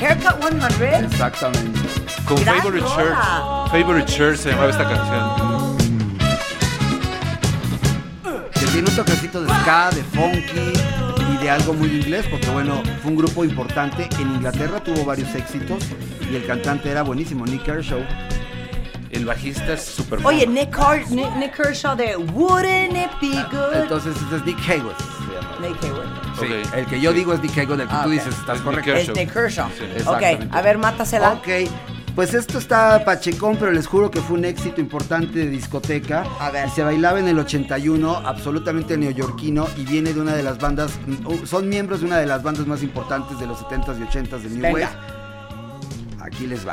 [0.00, 1.04] Haircut 100.
[1.04, 1.80] Exactamente.
[2.26, 2.96] Con Gran Favorite rola.
[2.96, 3.70] Shirt.
[3.82, 5.57] Favorite Shirt se llamaba esta canción.
[8.78, 10.72] Tiene un toquecito de ska, de funky
[11.34, 14.08] y de algo muy inglés, porque bueno, fue un grupo importante.
[14.20, 15.82] En Inglaterra tuvo varios éxitos
[16.30, 17.98] y el cantante era buenísimo, Nick Kershaw.
[19.10, 23.82] El bajista es súper Oye, Nick, Car- Nick, Nick Kershaw de Wouldn't It Be Good?
[23.82, 24.92] Entonces, este es Nick Haywood.
[24.94, 25.56] se llama.
[25.68, 26.08] Nick Hayward.
[26.38, 26.74] Sí, Ok.
[26.76, 28.94] el que yo digo es Nick Haywood, el que Ah, tú dices, estás Es correcto.
[28.94, 29.68] Nick Es Nick Kershaw.
[29.76, 30.02] Sí.
[30.06, 31.32] Ok, a ver, mátasela.
[31.32, 31.48] Ok,
[32.18, 36.24] pues esto está pachecón, pero les juro que fue un éxito importante de discoteca.
[36.40, 36.66] A ver.
[36.66, 40.98] Y se bailaba en el 81, absolutamente neoyorquino, y viene de una de las bandas,
[41.24, 44.40] uh, son miembros de una de las bandas más importantes de los 70s y 80s
[44.40, 44.90] del New Venga.
[46.18, 46.24] Wave.
[46.24, 46.72] Aquí les va.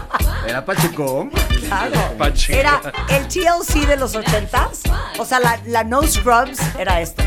[0.51, 1.29] Era pachecón.
[1.29, 2.17] Claro.
[2.17, 2.59] Pacheco.
[2.59, 4.81] Era el TLC de los ochentas.
[5.17, 7.23] O sea, la, la No Scrubs era esta.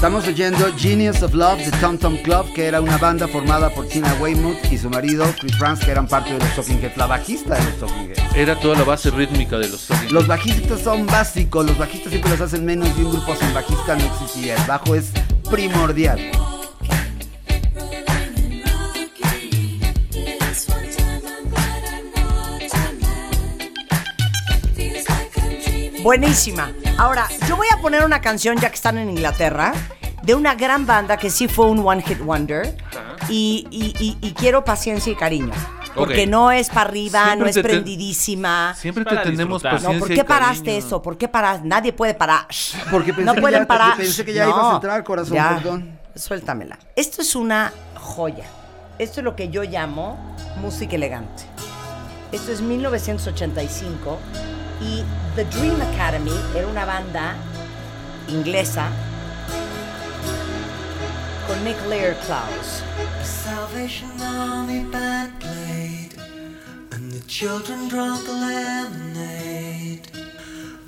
[0.00, 3.86] Estamos oyendo Genius of Love de Tom Tom Club, que era una banda formada por
[3.86, 7.06] Tina Weymouth y su marido Chris Franz, que eran parte de los Talking Heads, la
[7.06, 8.34] bajista de los Talking Heads.
[8.34, 12.30] Era toda la base rítmica de los Talking Los bajistas son básicos, los bajistas siempre
[12.30, 14.56] los hacen menos y un grupo sin bajista no existiría.
[14.56, 15.10] El bajo es
[15.50, 16.18] primordial.
[26.02, 26.72] Buenísima.
[27.00, 29.72] Ahora, yo voy a poner una canción ya que están en Inglaterra
[30.22, 32.76] de una gran banda que sí fue un one hit wonder
[33.30, 35.52] y, y- y- y quiero paciencia y cariño.
[35.94, 36.28] Porque Ok.
[36.28, 38.74] no es para arriba, Siempre no es te ten- prendidísima.
[38.76, 39.72] Siempre te Para tenemos disfrutar.
[39.72, 40.86] paciencia No, ¿por y qué paraste cariño.
[40.86, 41.02] eso?
[41.02, 41.66] ¿Por qué paraste?
[41.66, 42.46] Nadie puede parar.
[42.90, 43.96] Porque pensé no que pueden ya- parar.
[43.96, 44.50] pensé que ya No.
[44.50, 45.54] ibas a entrar, corazón, Ya.
[45.56, 45.98] perdón.
[46.14, 46.78] Suéltamela.
[46.96, 48.44] Esto es una joya.
[48.98, 51.44] Esto es lo que yo llamo música elegante.
[52.30, 54.18] Esto es 1985
[54.80, 55.04] y
[55.36, 57.34] The Dream Academy era una banda
[58.28, 58.88] inglesa
[61.46, 62.82] con Nick Lear Klaus.
[63.22, 66.14] Salvation Army band played,
[66.92, 70.06] and the children drank lemonade,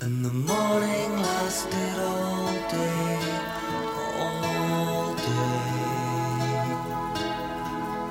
[0.01, 3.19] and the morning lasted all day,
[4.19, 5.53] all day.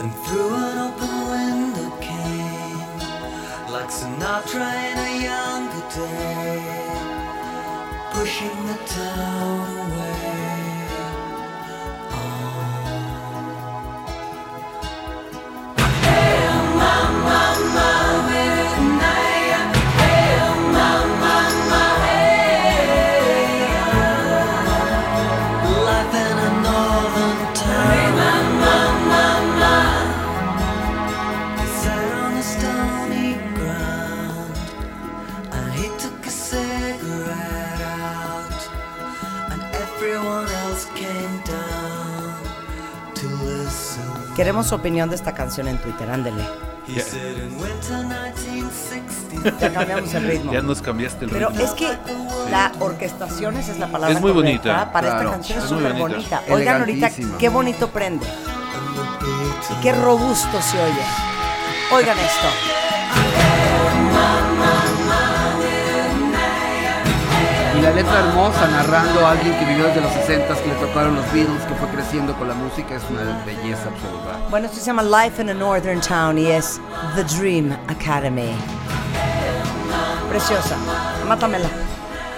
[0.01, 1.82] And through an open window
[3.73, 6.61] like Sinatra in a younger day,
[8.13, 10.12] pushing the town away.
[44.43, 46.43] Queremos su opinión de esta canción en Twitter, ándele.
[46.89, 49.61] He said in winter 1960.
[49.61, 50.53] Ya cambiamos el ritmo.
[50.53, 51.65] Ya nos cambiaste el Pero ritmo.
[51.65, 51.97] es que
[52.51, 55.21] la orquestación, esa es la palabra Es muy correcta, bonita, Para claro.
[55.21, 56.41] esta canción es súper bonita.
[56.41, 56.55] bonita.
[56.57, 58.27] Oigan ahorita qué bonito prende.
[59.71, 61.05] Y qué robusto se oye.
[61.93, 62.49] Oigan esto.
[67.83, 71.33] La letra hermosa narrando a alguien que vivió desde los 60 que le tocaron los
[71.33, 74.39] Beatles, que fue creciendo con la música, es una belleza absoluta.
[74.51, 76.81] Bueno, esto se llama Life in a Northern Town y es
[77.17, 78.53] The Dream Academy.
[80.31, 80.77] Preciosa.
[81.27, 81.69] Mátamela.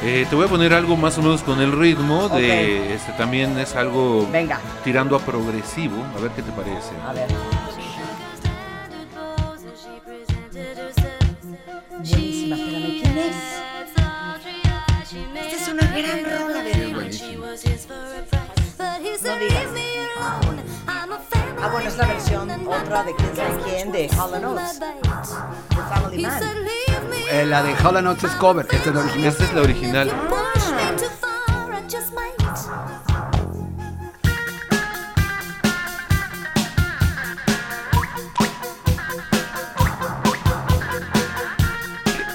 [0.02, 3.59] Eh, te voy a poner algo más o menos con el ritmo de este también
[3.59, 4.61] es algo Venga.
[4.83, 6.90] tirando a progresivo, a ver qué te parece.
[7.07, 7.28] A ver.
[22.66, 24.31] Otra de quién sabe quién de Hall
[25.88, 26.42] Family Man.
[27.31, 29.27] Eh, la de Hall es cover, esta es la original.
[29.27, 30.12] Esta es la original.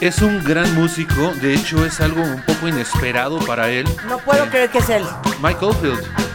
[0.02, 3.86] Es un gran músico, de hecho es algo un poco inesperado para él.
[4.08, 5.04] No puedo creer que es él.
[5.42, 6.29] Mike Oldfield.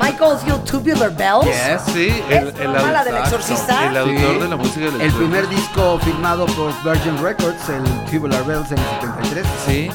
[0.00, 1.44] Michael's Your Tubular Bells.
[1.44, 3.88] Yes, sí, el, el, el, autor, del exorcista.
[3.90, 4.38] el autor sí.
[4.38, 8.78] de la música del El primer disco firmado por Virgin Records, el Tubular Bells en
[8.78, 9.46] el 73.
[9.66, 9.90] Sí.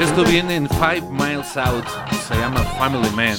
[0.00, 1.84] Esto viene en Five Miles Out,
[2.26, 3.36] se llama Family Man.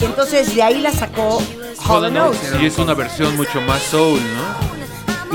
[0.00, 1.42] Entonces de ahí la sacó
[2.62, 4.82] y es una versión mucho más soul, ¿no?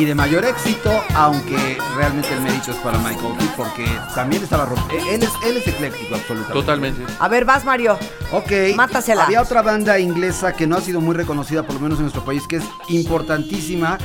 [0.02, 4.68] Y de mayor éxito, aunque realmente el mérito es para Michael Kidd, porque también estaba
[4.70, 6.54] romp- eh, él es, él es ecléctico absolutamente.
[6.54, 7.02] Totalmente.
[7.20, 7.98] A ver, vas Mario.
[8.32, 8.52] Ok.
[8.76, 9.24] Mátasela.
[9.26, 12.24] Había otra banda inglesa que no ha sido muy reconocida, por lo menos en nuestro
[12.24, 13.98] país, que es importantísima.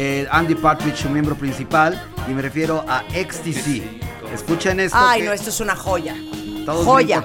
[0.00, 3.82] eh, Andy Partridge, su miembro principal, y me refiero a XTC.
[4.34, 4.96] Escuchen esto.
[5.00, 6.16] Ay, que no, esto es una joya.
[6.66, 7.16] Todos joya.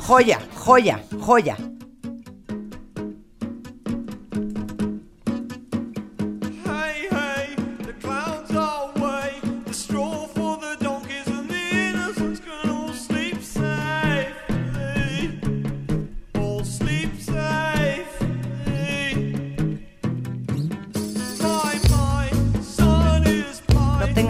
[0.00, 1.56] Joya, joya, joya.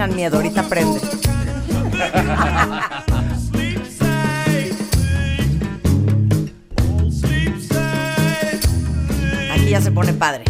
[0.01, 0.99] Tengan miedo, ahorita prende.
[9.53, 10.50] Aquí ya se pone padre.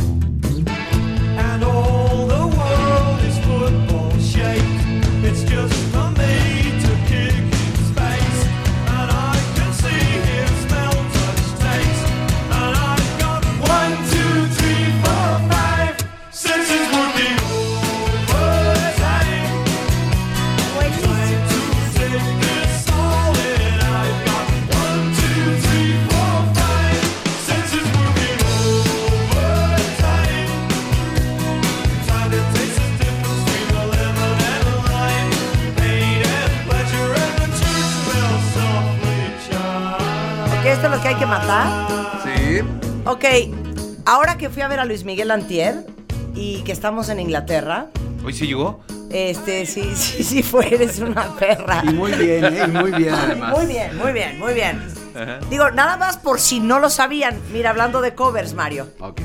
[43.23, 43.53] Ok,
[44.07, 45.85] ahora que fui a ver a Luis Miguel Antier
[46.35, 47.89] y que estamos en Inglaterra,
[48.25, 48.81] ¿Hoy sí llegó?
[49.11, 51.83] este, sí, sí, sí fue, eres una perra.
[51.85, 52.63] Y muy bien, ¿eh?
[52.67, 53.59] Y muy bien además.
[53.59, 54.83] Muy bien, muy bien, muy bien.
[55.51, 57.39] Digo, nada más por si no lo sabían.
[57.53, 58.89] Mira, hablando de covers, Mario.
[59.01, 59.21] Ok.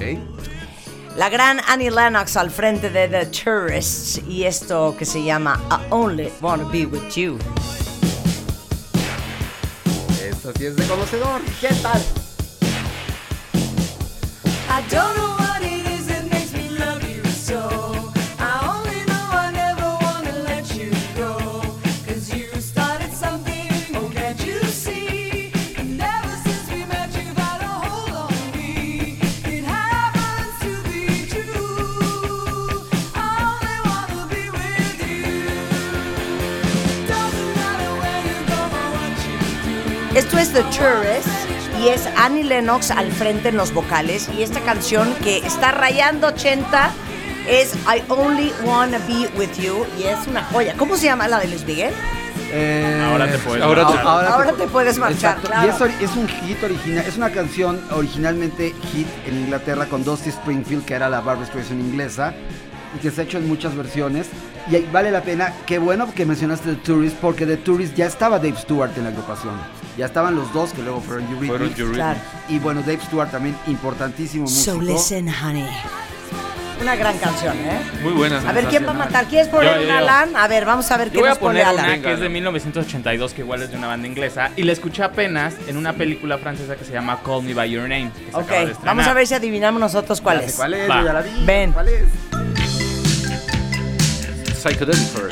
[1.16, 5.86] La gran Annie Lennox al frente de The Tourists y esto que se llama I
[5.90, 7.38] Only Wanna Be With You.
[10.22, 11.40] Eso sí es de conocedor.
[11.62, 12.04] ¿Qué tal?
[40.56, 41.30] The Tourists
[41.84, 46.28] y es Annie Lennox al frente en los vocales y esta canción que está rayando
[46.28, 46.92] 80
[47.50, 50.74] es I Only Wanna Be With You y es una joya.
[50.78, 51.94] ¿Cómo se llama la de Luis Miguel?
[52.54, 54.02] Eh, Ahora te puedes Ahora marchar.
[54.04, 55.68] te- Ahora te puedes marchar, claro.
[55.68, 60.30] Y es, es un hit original, es una canción originalmente hit en Inglaterra con Dusty
[60.30, 62.34] Springfield, que era la Barbra Streisand inglesa,
[62.96, 64.28] y que se ha hecho en muchas versiones.
[64.72, 68.38] Y vale la pena, qué bueno que mencionaste The Tourist, porque The Tourist ya estaba
[68.40, 69.54] Dave Stewart en la agrupación.
[69.98, 71.26] Ya estaban los dos que luego fueron.
[71.94, 72.20] Claro.
[72.50, 74.76] Y bueno, Dave Stewart también importantísimo músico.
[74.76, 75.68] So listen, honey.
[76.82, 77.80] Una gran canción, ¿eh?
[78.04, 78.42] Muy buena.
[78.48, 79.26] A ver, ¿quién va a matar?
[79.28, 79.96] ¿Quieres poner Yo.
[79.96, 80.36] Alan?
[80.36, 81.86] A ver, vamos a ver qué voy nos a pone Alan.
[81.86, 85.02] una que es de 1982, que igual es de una banda inglesa, y la escuché
[85.02, 88.12] apenas en una película francesa que se llama Call Me By Your Name.
[88.12, 88.86] que se Ok, acaba de estrenar.
[88.96, 90.56] vamos a ver si adivinamos nosotros cuál es.
[90.56, 90.90] ¿Cuál es?
[90.90, 91.00] Va.
[91.00, 91.46] Yo ya la vi.
[91.46, 91.72] Ven.
[91.72, 92.04] ¿Cuál es?
[94.58, 95.32] Psychedelic First.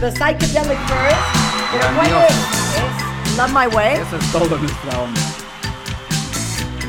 [0.00, 1.47] The Psychedelic First.
[1.72, 2.26] ¿Pero cuál Grandioso.
[2.28, 3.30] es?
[3.30, 3.94] Es Love My Way.
[3.96, 5.20] Eso es todo nuestra onda.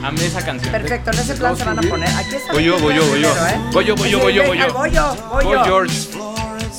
[0.01, 0.71] A mí esa canción.
[0.71, 2.09] Perfecto, en ese plan se van a poner.
[2.15, 2.53] Aquí está.
[2.53, 3.29] Voy yo, voy yo, voy yo.
[3.29, 3.59] ¿eh?
[3.73, 4.73] Voy yo, voy yo, voy yo, voy yo.
[4.73, 5.57] Voy yo, voy.
[5.65, 6.07] George.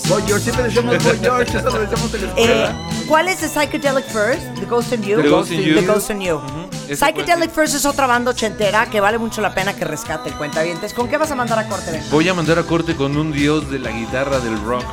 [0.08, 2.32] Boy George, siempre decimos Boy George, eso lo decimos en la Eh,
[2.64, 2.74] escuela.
[3.06, 4.42] ¿Cuál es The Psychedelic First?
[4.58, 5.22] The Ghost in You.
[5.22, 5.74] The Ghost in You.
[5.76, 6.40] The Ghost in You.
[6.88, 10.94] Psychedelic First es otra banda ochentera que vale mucho la pena que rescate el cuentavientes.
[10.94, 12.02] ¿Con qué vas a mandar a corte, Ben?
[12.10, 14.84] Voy a mandar a corte con un dios de la guitarra del rock,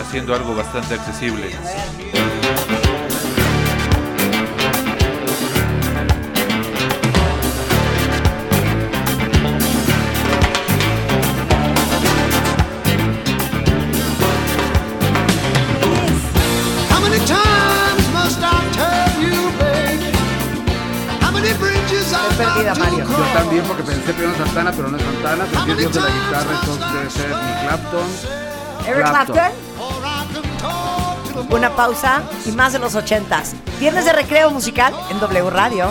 [0.00, 1.50] haciendo algo bastante accesible.
[1.50, 2.39] How
[22.96, 25.44] Yo también, porque pensé primero en Santana, pero no es Santana.
[25.68, 28.08] En Dios de la guitarra, entonces debe ser Eric Clapton.
[28.86, 29.36] Eric Clapton.
[29.36, 29.70] Clapton.
[31.50, 33.54] Una pausa y más de los ochentas.
[33.78, 35.90] Viernes de recreo musical en W Radio.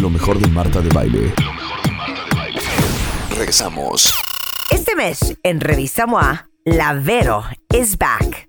[0.00, 1.34] Lo mejor de Marta de Baile.
[1.42, 2.60] Lo mejor de Marta de Baile.
[3.30, 4.14] Regresamos.
[4.70, 7.42] Este mes, en Revista MOA, la Vero
[7.74, 8.48] is back.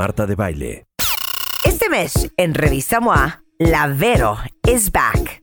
[0.00, 0.86] Marta de Baile.
[1.62, 5.42] Este mes, en Revista MOA, la Vero is back.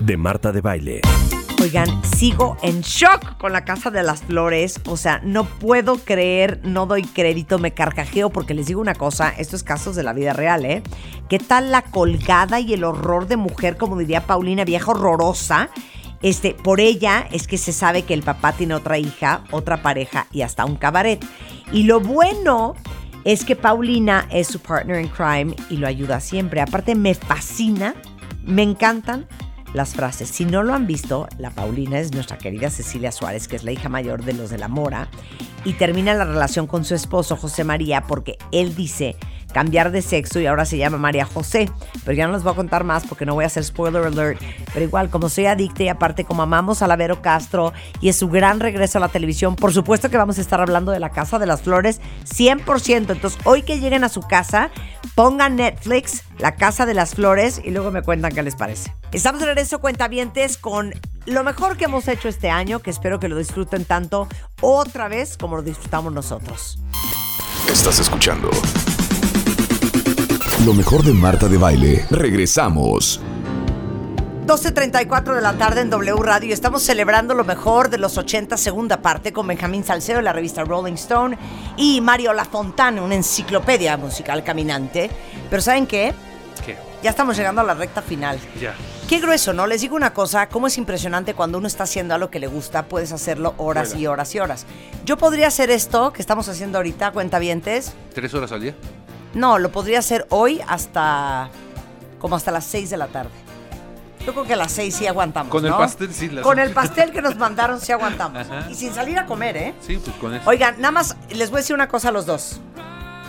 [0.00, 1.00] de Marta de Baile.
[1.62, 4.80] Oigan, sigo en shock con la Casa de las Flores.
[4.86, 9.30] O sea, no puedo creer, no doy crédito, me carcajeo porque les digo una cosa,
[9.30, 10.82] esto es casos de la vida real, ¿eh?
[11.28, 15.70] ¿Qué tal la colgada y el horror de mujer, como diría Paulina, vieja horrorosa?
[16.20, 20.26] Este, por ella es que se sabe que el papá tiene otra hija, otra pareja
[20.32, 21.24] y hasta un cabaret.
[21.72, 22.74] Y lo bueno
[23.24, 26.60] es que Paulina es su partner in crime y lo ayuda siempre.
[26.60, 27.94] Aparte, me fascina,
[28.44, 29.26] me encantan
[29.74, 30.28] las frases.
[30.28, 33.72] Si no lo han visto, la Paulina es nuestra querida Cecilia Suárez, que es la
[33.72, 35.08] hija mayor de los de la Mora,
[35.64, 39.16] y termina la relación con su esposo José María porque él dice
[39.52, 41.70] cambiar de sexo y ahora se llama María José.
[42.04, 44.40] Pero ya no les voy a contar más porque no voy a hacer spoiler alert.
[44.72, 48.16] Pero igual, como soy adicta y aparte como amamos a la Vero Castro y es
[48.16, 51.10] su gran regreso a la televisión, por supuesto que vamos a estar hablando de la
[51.10, 53.10] Casa de las Flores 100%.
[53.10, 54.70] Entonces, hoy que lleguen a su casa,
[55.14, 58.94] pongan Netflix, La Casa de las Flores y luego me cuentan qué les parece.
[59.12, 60.94] Estamos de regreso, cuentavientes, con
[61.26, 64.28] lo mejor que hemos hecho este año, que espero que lo disfruten tanto
[64.60, 66.78] otra vez como lo disfrutamos nosotros.
[67.68, 68.50] Estás escuchando.
[70.64, 72.06] Lo mejor de Marta de Baile.
[72.10, 73.20] Regresamos.
[74.46, 76.52] 12.34 de la tarde en W Radio.
[76.52, 80.64] Estamos celebrando lo mejor de los 80, segunda parte, con Benjamín Salcedo de la revista
[80.64, 81.36] Rolling Stone
[81.76, 85.10] y Mario Lafontane, una enciclopedia musical caminante.
[85.48, 86.12] Pero ¿saben qué?
[86.64, 86.76] ¿Qué?
[87.02, 88.38] Ya estamos llegando a la recta final.
[88.60, 88.74] Ya.
[89.08, 89.66] Qué grueso, ¿no?
[89.66, 92.84] Les digo una cosa, cómo es impresionante cuando uno está haciendo algo que le gusta,
[92.84, 94.00] puedes hacerlo horas Fuera.
[94.00, 94.66] y horas y horas.
[95.04, 97.92] Yo podría hacer esto que estamos haciendo ahorita, cuentavientes.
[98.14, 98.74] ¿Tres horas al día?
[99.34, 101.48] No, lo podría hacer hoy hasta
[102.18, 103.30] como hasta las 6 de la tarde.
[104.24, 105.50] Yo creo que a las 6 sí aguantamos.
[105.50, 108.38] Con el pastel sí las- Con el pastel que nos mandaron sí aguantamos.
[108.48, 108.70] Ajá.
[108.70, 109.74] Y sin salir a comer, ¿eh?
[109.80, 110.48] Sí, pues con eso.
[110.48, 112.60] Oigan, nada más les voy a decir una cosa a los dos.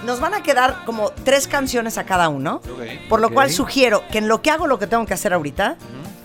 [0.05, 2.55] Nos van a quedar como tres canciones a cada uno.
[2.57, 3.07] Ok.
[3.09, 5.77] Por lo cual sugiero que en lo que hago lo que tengo que hacer ahorita,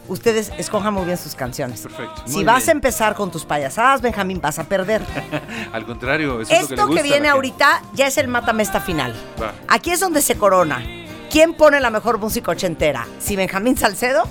[0.09, 1.81] ustedes escojan muy bien sus canciones.
[1.81, 2.23] Perfecto.
[2.27, 2.69] Si vas bien.
[2.69, 5.03] a empezar con tus payasadas, Benjamín, vas a perder.
[5.73, 8.29] Al contrario, eso es lo que, Esto le gusta que, viene ahorita ya es el
[8.29, 9.15] matamesta final.
[9.41, 9.53] Va.
[9.69, 10.83] Aquí es donde se corona.
[11.31, 13.07] ¿Quién pone la mejor música ochentera?
[13.21, 14.25] ¿Si Benjamín Salcedo,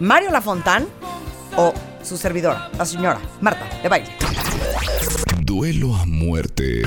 [0.00, 0.86] Mario Lafontán
[1.56, 4.08] o su servidora, la señora Marta de baile?
[5.40, 6.82] Duelo a muerte.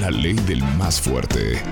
[0.00, 1.62] La ley del más fuerte.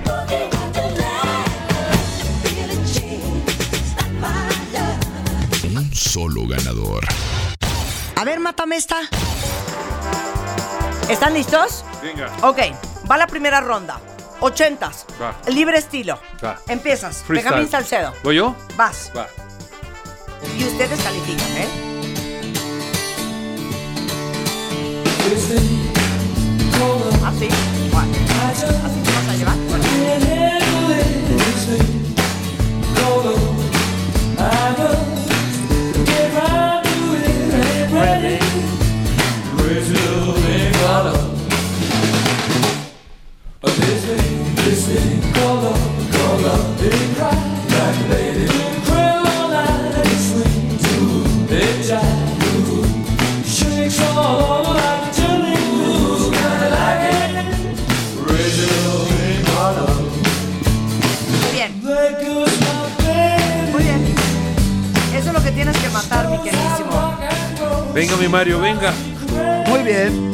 [6.11, 7.05] Solo ganador.
[8.17, 8.99] A ver, mátame esta.
[11.07, 11.85] ¿Están listos?
[12.03, 12.29] Venga.
[12.41, 12.59] Ok,
[13.09, 13.97] va la primera ronda.
[14.41, 15.05] Ochentas.
[15.21, 15.37] Va.
[15.47, 16.19] Libre estilo.
[16.43, 16.59] Va.
[16.67, 17.23] Empiezas.
[17.25, 17.53] Freestyle.
[17.53, 18.13] Benjamín Salcedo.
[18.23, 18.57] ¿Voy yo?
[18.75, 19.09] Vas.
[19.15, 19.25] Va.
[20.57, 21.67] Y ustedes califican, ¿eh?
[27.25, 27.47] Así.
[27.89, 28.11] Bueno.
[28.49, 29.55] Así te vas a llevar.
[29.69, 29.91] Bueno.
[38.01, 38.39] ready.
[39.53, 41.19] Resuming color.
[43.63, 45.77] This thing, this thing, color,
[46.11, 47.60] color, they cry.
[67.93, 68.93] Venga, mi Mario, venga.
[69.67, 70.31] Muy bien.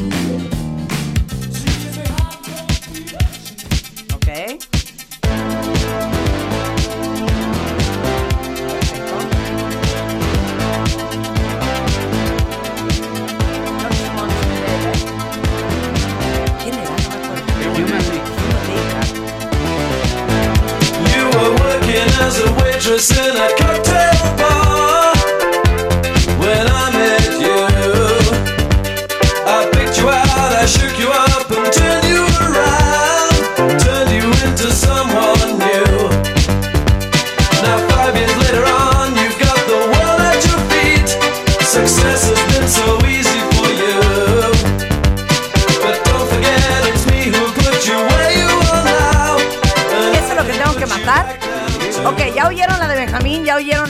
[21.09, 23.09] You were working as a waitress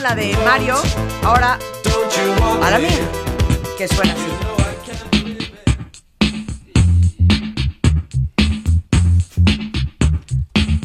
[0.08, 0.76] la de Mario.
[1.22, 1.58] Ahora,
[3.76, 4.30] que suena así.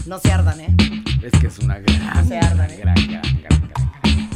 [0.05, 0.76] No se ardan, ¿eh?
[1.21, 2.78] Es que es una gran, No se ardan, ¿eh?
[2.78, 4.30] gran, gran, gran, gran, gran.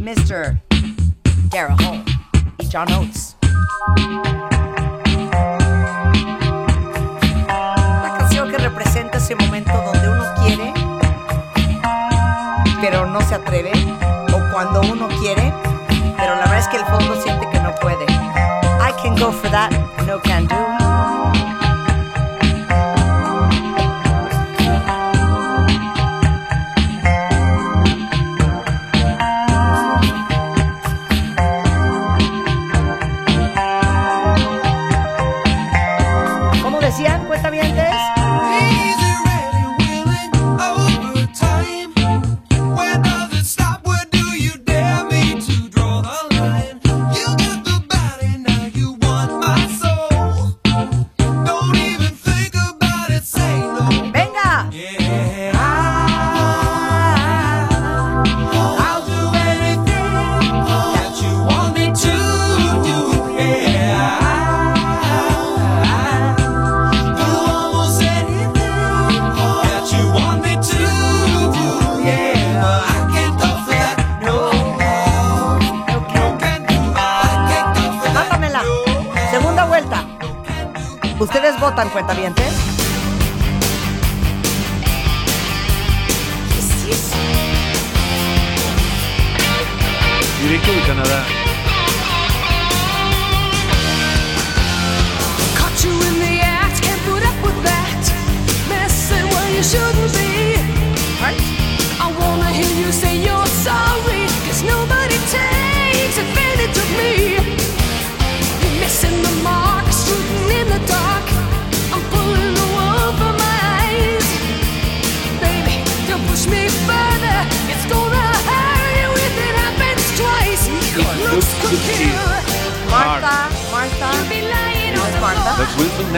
[0.00, 0.60] Mr.
[1.50, 2.04] Daryl Hall
[2.58, 3.36] y John Oates.
[9.28, 10.72] Ese momento donde uno quiere,
[12.80, 13.72] pero no se atreve,
[14.32, 15.52] o cuando uno quiere,
[16.16, 18.06] pero la verdad es que el fondo siente que no puede.
[18.06, 19.70] I can go for that,
[20.06, 20.67] no can do.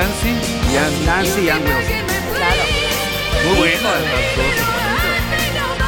[0.01, 0.33] Nancy.
[0.73, 1.85] Y a Nancy y Ann Wilson.
[2.35, 2.63] Claro.
[3.45, 4.55] Muy buena las dos.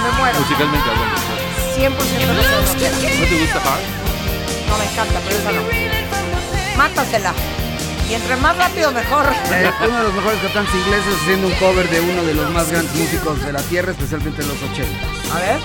[0.02, 0.40] Me muero.
[0.40, 1.16] Musicalmente hablando.
[1.72, 2.96] 100% no soy rockera.
[3.20, 3.80] ¿No te gusta Hard?
[4.68, 5.62] No me encanta, pero esa no.
[6.76, 7.32] Mátasela.
[8.10, 9.24] Y entre más rápido, mejor.
[9.50, 12.70] Eh, uno de los mejores cantantes ingleses haciendo un cover de uno de los más
[12.70, 15.34] grandes músicos de la tierra, especialmente en los 80.
[15.34, 15.60] A ver.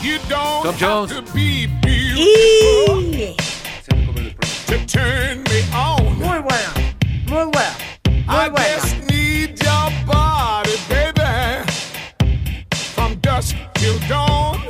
[0.00, 1.12] You don't Tom Jones.
[1.34, 1.68] Y...
[4.68, 6.04] to turn me on.
[6.18, 6.72] Muy buena.
[7.26, 7.74] Muy buena.
[8.28, 8.64] I buena.
[8.74, 11.64] just need your body, baby,
[12.94, 14.60] from dusk till dawn.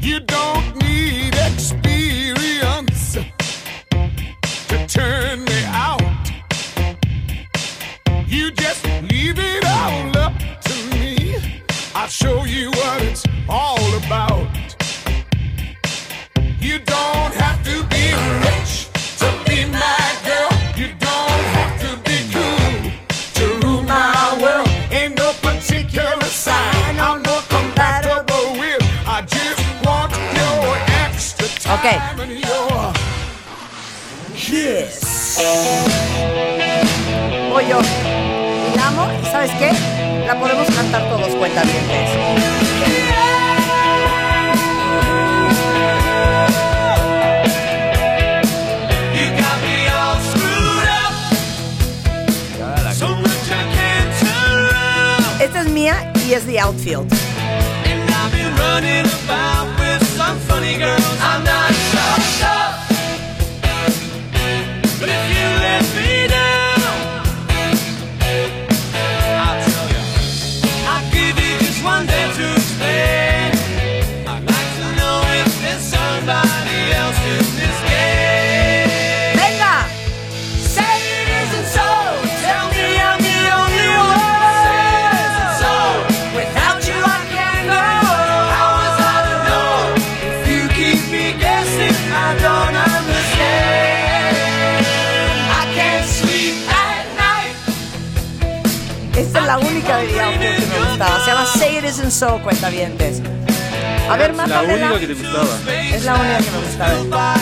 [0.00, 3.16] You don't need experience
[4.70, 6.02] to turn me out.
[8.26, 11.36] You just leave it all up to me.
[11.94, 14.48] I'll show you what it's all about.
[16.60, 17.99] You don't have to be
[31.82, 32.92] your
[34.34, 35.40] Kiss.
[37.50, 37.80] Voy yo.
[37.80, 39.08] Y la amo.
[39.22, 39.72] ¿Y sabes qué?
[40.26, 42.10] La podemos cantar todos cuentavientes.
[55.40, 57.10] Esta es mía y es The Outfield.
[57.84, 59.69] And I've been running about
[60.62, 62.54] I'm not so.
[65.00, 66.80] But if you let me down,
[69.40, 70.02] I'll tell you.
[70.86, 72.19] I'll give you just one day
[101.90, 103.20] Say It Isn't So, cuentavientes.
[104.08, 104.92] A ver, La mátamela.
[104.92, 105.58] única que te gustaba.
[105.92, 107.34] Es la única que me gustaba.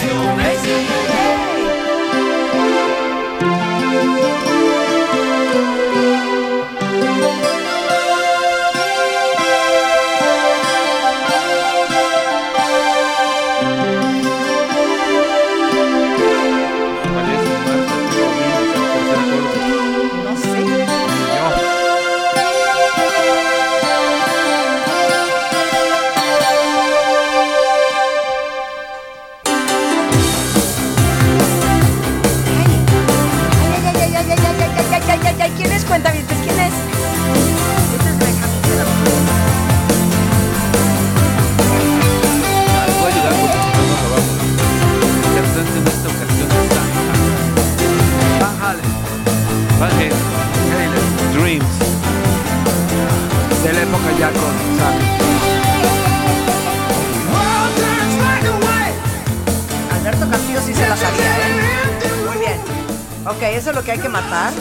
[63.89, 64.53] Que hay que matar.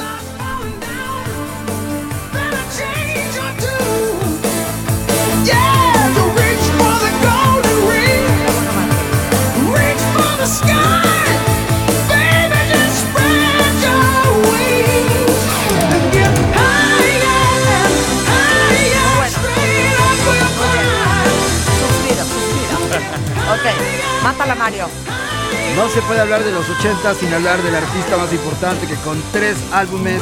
[23.50, 25.27] Ok, mátala Mario.
[25.76, 29.22] No se puede hablar de los 80 sin hablar del artista más importante que con
[29.32, 30.22] tres álbumes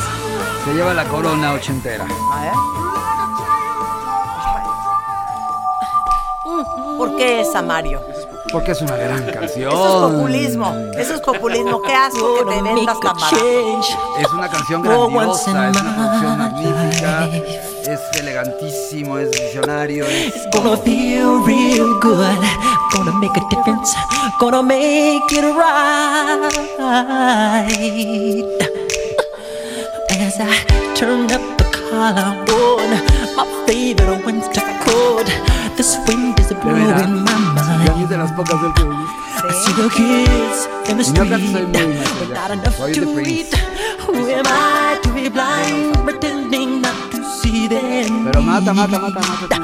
[0.66, 2.06] se lleva la corona ochentera.
[2.32, 2.52] A ver.
[6.98, 8.02] ¿Por qué esa, Mario?
[8.52, 9.72] Porque es una gran canción.
[9.72, 10.76] Eso es populismo.
[10.98, 11.82] Eso es populismo.
[11.82, 13.82] Qué asco que te vendas tan barato.
[14.20, 17.30] Es una canción grandiosa, es una producción magnífica,
[17.88, 22.38] es elegantísimo, es visionario, es Gonna feel real good.
[22.92, 23.94] Gonna make a difference.
[24.40, 26.46] Gonna make it right.
[30.12, 32.90] As I turn up the collar on
[33.36, 35.28] my favorite winter coat,
[35.78, 38.10] this wind is blowing my mind.
[38.10, 39.26] de las pocas del que me gusta.
[39.48, 42.36] I see the kids in the no soy street muy macho with ya.
[42.36, 43.54] not enough to eat.
[44.06, 46.65] Who am I to be blind, pretending
[47.68, 49.56] Pero mata, mata, mata, mata.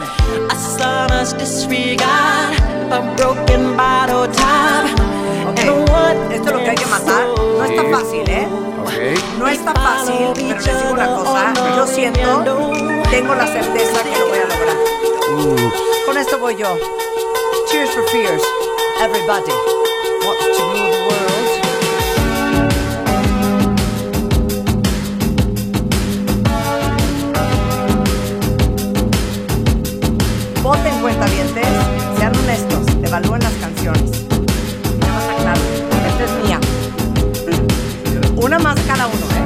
[0.50, 2.58] A sonorous disregard,
[2.92, 4.86] a broken bottle top.
[5.60, 7.28] and what Esto es lo que hay que matar.
[7.28, 8.48] No está fácil, ¿eh?
[9.38, 11.54] No está fácil, pero les digo una cosa.
[11.76, 12.72] Yo siento,
[13.12, 15.72] tengo la certeza que lo voy a lograr.
[16.06, 16.76] Con esto voy yo.
[17.70, 18.42] Cheers for fears.
[19.00, 19.52] Everybody
[30.72, 31.68] Voten cuentavientes,
[32.18, 34.10] sean honestos, evalúen las canciones.
[35.02, 35.60] Ya más
[36.08, 36.60] esta es mía.
[38.38, 39.41] Una más cada uno, ¿eh?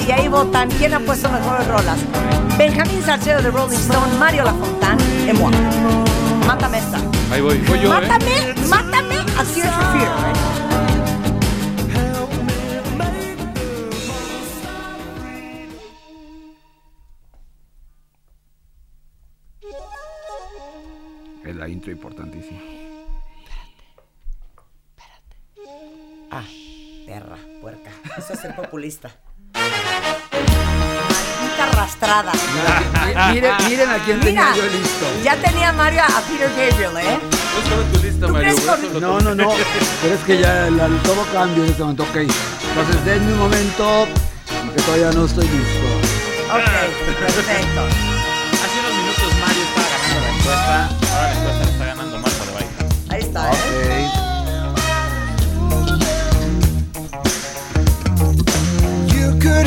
[0.00, 1.98] Y ahí votan quién ha puesto mejores rolas.
[2.56, 5.52] Benjamín Salcedo de Rolling Stone, Mario Lafontán, et moi.
[6.46, 6.98] Mátame esta.
[7.30, 8.06] Ahí voy, voy yo, ¿eh?
[8.06, 10.32] Mátame, mátame a Tears for Fear.
[21.44, 22.60] Es la intro importantísima.
[26.30, 26.44] Ah,
[27.06, 27.90] perra, puerca.
[28.16, 29.10] Eso es ser populista.
[29.82, 32.32] Maldita arrastrada.
[33.32, 35.06] Miren, miren a quién tenía Mira, yo listo.
[35.24, 37.18] ya tenía Mario a Peter Gabriel, ¿eh?
[37.52, 38.48] No estaba en tu lista, ¿Tú Mario.
[38.54, 39.50] crees por con- eso lo No, no, no.
[40.02, 42.02] Pero es que ya el, el- todo cambia en este momento.
[42.04, 42.16] Ok.
[42.16, 44.06] Entonces, denme un momento
[44.74, 45.88] que todavía no estoy listo.
[46.52, 46.64] Ok,
[47.20, 47.80] perfecto.
[48.62, 50.86] Hace unos minutos Mario estaba ganando la encuesta.
[51.12, 52.70] Ahora la encuesta la está ganando Marta de Baile.
[53.10, 54.10] Ahí está, ¿eh?
[59.14, 59.66] You could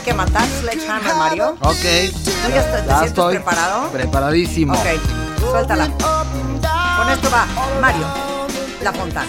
[0.00, 1.56] hay que matar, Sledgehammer, Mario.
[1.60, 1.74] Ok.
[1.74, 3.88] ¿Tú ya, te Ya sientes estoy preparado?
[3.90, 4.72] preparadísimo.
[4.72, 4.86] Ok,
[5.50, 5.88] suéltala.
[5.88, 7.46] Con esto va
[7.80, 8.06] Mario,
[8.82, 9.28] La Fontana.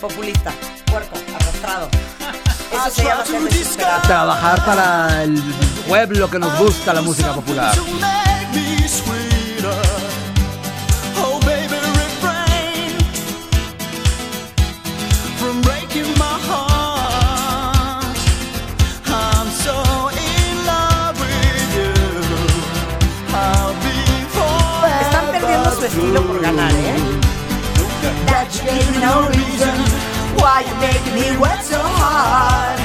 [0.00, 0.52] Populista,
[0.90, 1.88] puerco, arrastrado.
[2.72, 4.02] Eso se llama ser desesperado.
[4.02, 5.42] Trabajar para el
[5.88, 7.74] pueblo que nos gusta la música popular.
[25.98, 26.98] ¿Eh?
[28.26, 29.74] That you no reason
[30.38, 31.36] why making me
[31.66, 32.78] so hard.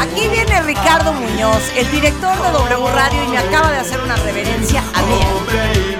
[0.00, 4.16] Aquí viene Ricardo Muñoz, el director de W Radio, y me acaba de hacer una
[4.16, 5.20] reverencia a mí.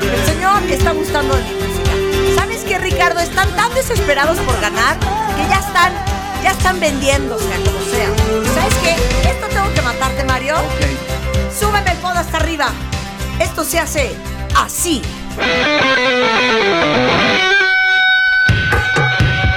[0.02, 2.40] El señor está gustando de mi música.
[2.40, 3.20] ¿Sabes qué, Ricardo?
[3.20, 5.92] Están tan desesperados por ganar que ya están,
[6.42, 8.54] ya están vendiéndose a como sea.
[8.54, 9.37] ¿Sabes qué?
[9.98, 10.54] Matarte, Mario.
[11.58, 12.68] Súbeme el podo hasta arriba.
[13.40, 14.14] Esto se hace
[14.56, 15.02] así.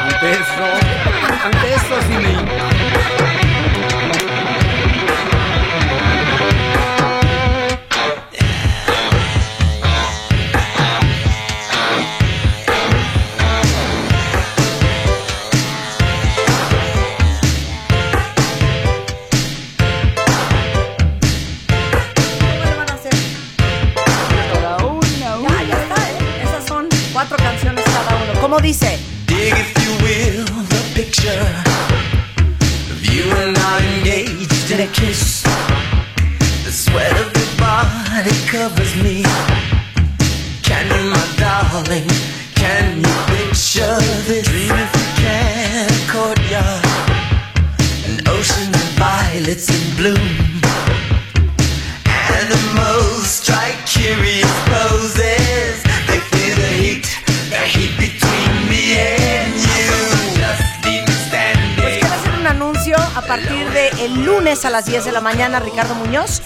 [0.04, 0.66] Ante eso,
[1.44, 2.70] ante eso sí me...
[64.92, 66.42] 10 de la mañana, Ricardo Muñoz.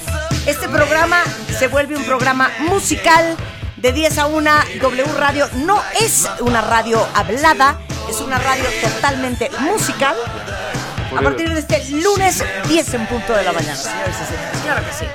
[0.46, 1.24] Este programa
[1.58, 3.36] se vuelve un programa musical
[3.78, 4.52] de 10 a 1.
[4.82, 10.16] W Radio no es una radio hablada, es una radio totalmente musical.
[11.18, 14.62] A partir de este lunes, 10 en punto de la mañana, señores y señores.
[14.64, 15.06] Claro que sí.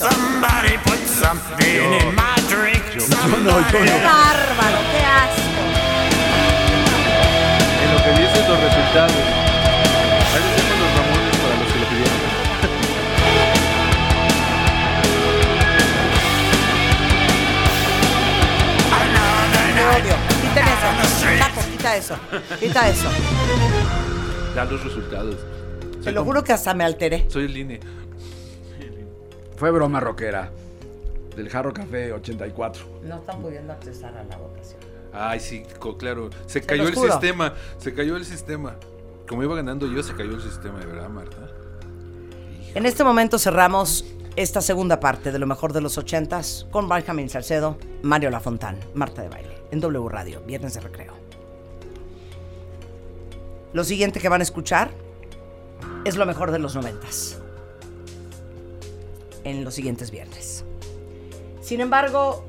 [0.00, 0.10] Eso?
[0.10, 2.80] somebody put something in my drink.
[2.90, 2.98] ¡Qué
[4.04, 4.78] bárbaro!
[4.90, 5.62] ¡Qué asco!
[7.82, 9.12] En lo que dicen los resultados.
[10.32, 12.20] Ahí les dejo los Ramones para los que lo pidieron.
[19.74, 20.16] ¡Qué odio!
[20.42, 20.88] Quiten eso.
[21.38, 22.16] Taco, quita eso.
[22.58, 23.08] Quita eso.
[24.54, 25.36] Da los resultados.
[26.02, 27.26] Te lo juro que hasta me alteré.
[27.28, 27.99] Soy el INE.
[29.60, 30.50] Fue broma rockera.
[31.36, 32.82] Del Jarro Café 84.
[33.02, 34.80] No están pudiendo accesar a la votación.
[35.12, 35.64] Ay, sí,
[35.98, 36.30] claro.
[36.46, 37.12] Se cayó el juro.
[37.12, 37.52] sistema.
[37.76, 38.76] Se cayó el sistema.
[39.28, 41.36] Como iba ganando yo, se cayó el sistema, de verdad, Marta.
[42.74, 47.28] En este momento cerramos esta segunda parte de lo mejor de los ochentas con Benjamin
[47.28, 51.12] Salcedo, Mario Lafontán, Marta de Baile, en W Radio, Viernes de Recreo.
[53.74, 54.90] Lo siguiente que van a escuchar
[56.06, 57.39] es lo mejor de los noventas.
[59.44, 60.64] En los siguientes viernes.
[61.62, 62.44] Sin embargo,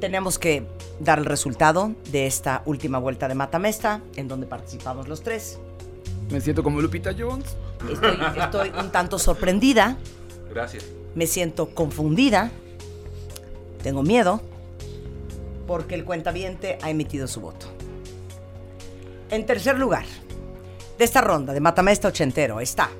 [0.00, 0.64] tenemos que
[1.00, 5.58] dar el resultado de esta última vuelta de Matamesta, en donde participamos los tres.
[6.30, 7.56] Me siento como Lupita Jones.
[7.90, 9.96] Estoy, estoy un tanto sorprendida,
[10.50, 10.84] Gracias.
[11.14, 12.50] me siento confundida,
[13.82, 14.40] tengo miedo,
[15.66, 17.66] porque el cuentaviente ha emitido su voto.
[19.30, 20.04] En tercer lugar,
[20.98, 22.90] de esta ronda de Matamesta ochentero está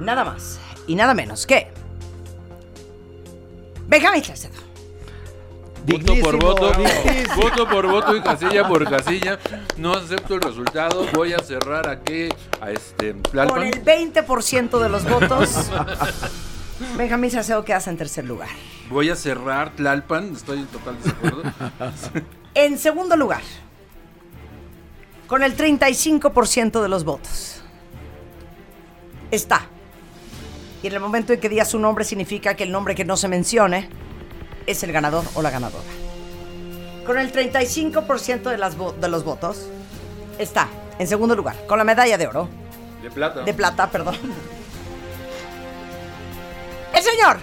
[0.00, 1.68] nada más y nada menos que
[3.86, 4.54] Benjamín Salcedo.
[5.86, 7.34] Voto por voto, dignísimo.
[7.36, 9.38] voto por voto y casilla por casilla.
[9.76, 11.06] No acepto el resultado.
[11.12, 12.30] Voy a cerrar aquí
[12.60, 15.70] a este Con el 20% de los votos,
[16.96, 18.48] Benjamín Salcedo quedas en tercer lugar.
[18.88, 20.32] Voy a cerrar Tlalpan.
[20.34, 21.42] Estoy en total desacuerdo.
[22.56, 23.42] En segundo lugar,
[25.26, 27.62] con el 35% de los votos,
[29.32, 29.66] está.
[30.84, 33.16] Y en el momento en que diga su nombre significa que el nombre que no
[33.16, 33.88] se mencione
[34.66, 35.82] es el ganador o la ganadora.
[37.06, 39.70] Con el 35% de, las de los votos,
[40.38, 40.68] está
[40.98, 42.50] en segundo lugar, con la medalla de oro,
[43.02, 43.40] De plata.
[43.40, 44.18] de plata, perdón.
[46.92, 47.38] El señor,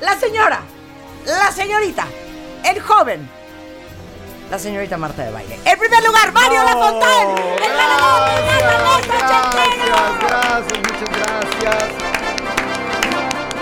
[0.00, 0.60] la señora,
[1.26, 2.06] la señorita,
[2.64, 3.28] el joven,
[4.50, 5.58] la señorita Marta de Baile.
[5.66, 7.28] En primer lugar, Mario Lafontán,
[7.62, 10.18] el ganador de la Revista Ochentera.
[10.18, 12.19] Gracias, muchas gracias.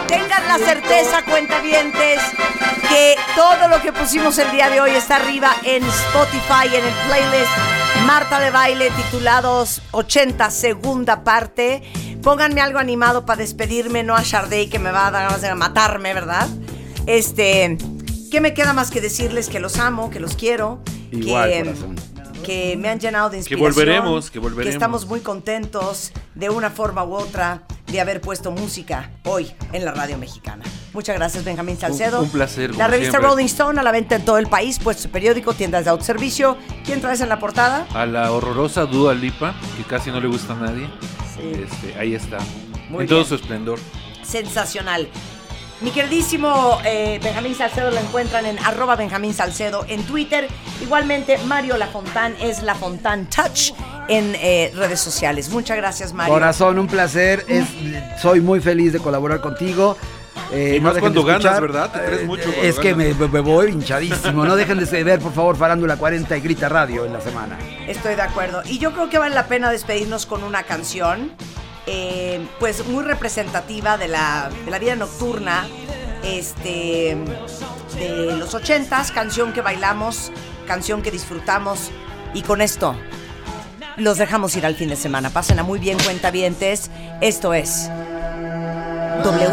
[0.09, 2.19] Tengan la certeza, cuentavientes,
[2.89, 6.95] que todo lo que pusimos el día de hoy está arriba en Spotify, en el
[7.07, 7.53] playlist
[8.07, 11.83] Marta de Baile, titulados 80, segunda parte.
[12.23, 15.55] Pónganme algo animado para despedirme, no a Sharday, que me va a dar ganas de
[15.55, 16.49] matarme, ¿verdad?
[17.07, 17.77] Este,
[18.31, 20.81] ¿qué me queda más que decirles que los amo, que los quiero?
[21.13, 21.97] Igual, que, corazón.
[22.45, 23.71] que me han llenado de Que inspiración.
[23.73, 24.75] volveremos, que volveremos.
[24.75, 29.93] estamos muy contentos de una forma u otra de haber puesto música hoy en la
[29.93, 30.65] radio mexicana.
[30.93, 32.19] Muchas gracias, Benjamín Salcedo.
[32.19, 33.31] Un- un placer, La revista siempre.
[33.31, 36.57] Rolling Stone a la venta en todo el país, puesto su periódico, tiendas de autoservicio.
[36.85, 37.87] ¿Quién traes en la portada?
[37.95, 40.89] A la horrorosa Dua Lipa, que casi no le gusta a nadie.
[41.41, 42.39] Este, ahí está.
[42.91, 43.79] Muy en todo su esplendor.
[44.23, 45.09] Sensacional.
[45.81, 50.49] Mi queridísimo eh, Benjamín Salcedo lo encuentran en arroba Benjamín Salcedo en Twitter.
[50.83, 53.71] Igualmente, Mario Lafontán es Lafontán Touch
[54.09, 55.51] en eh, redes sociales.
[55.51, 56.35] Muchas gracias, Mario.
[56.35, 57.45] Corazón, un placer.
[57.47, 57.67] Es,
[58.21, 59.97] soy muy feliz de colaborar contigo.
[60.51, 61.61] Eh, Y más cuando ganas.
[61.61, 61.93] ¿verdad?
[61.93, 64.45] Te crees Eh, mucho Es que me, me voy hinchadísimo.
[64.45, 67.57] No dejen de ver, por favor, Farándula 40 y Grita Radio en la semana.
[67.87, 68.63] Estoy de acuerdo.
[68.65, 71.33] Y yo creo que vale la pena despedirnos con una canción,
[71.91, 75.67] eh, pues muy representativa de la, de la vida nocturna,
[76.23, 77.17] este,
[77.97, 80.31] de los ochentas, canción que bailamos,
[80.67, 81.91] canción que disfrutamos.
[82.35, 82.95] Y con esto
[83.97, 85.31] los dejamos ir al fin de semana.
[85.31, 86.91] Pásenla muy bien, cuentavientes.
[87.23, 87.89] Esto es
[89.25, 89.49] W Radio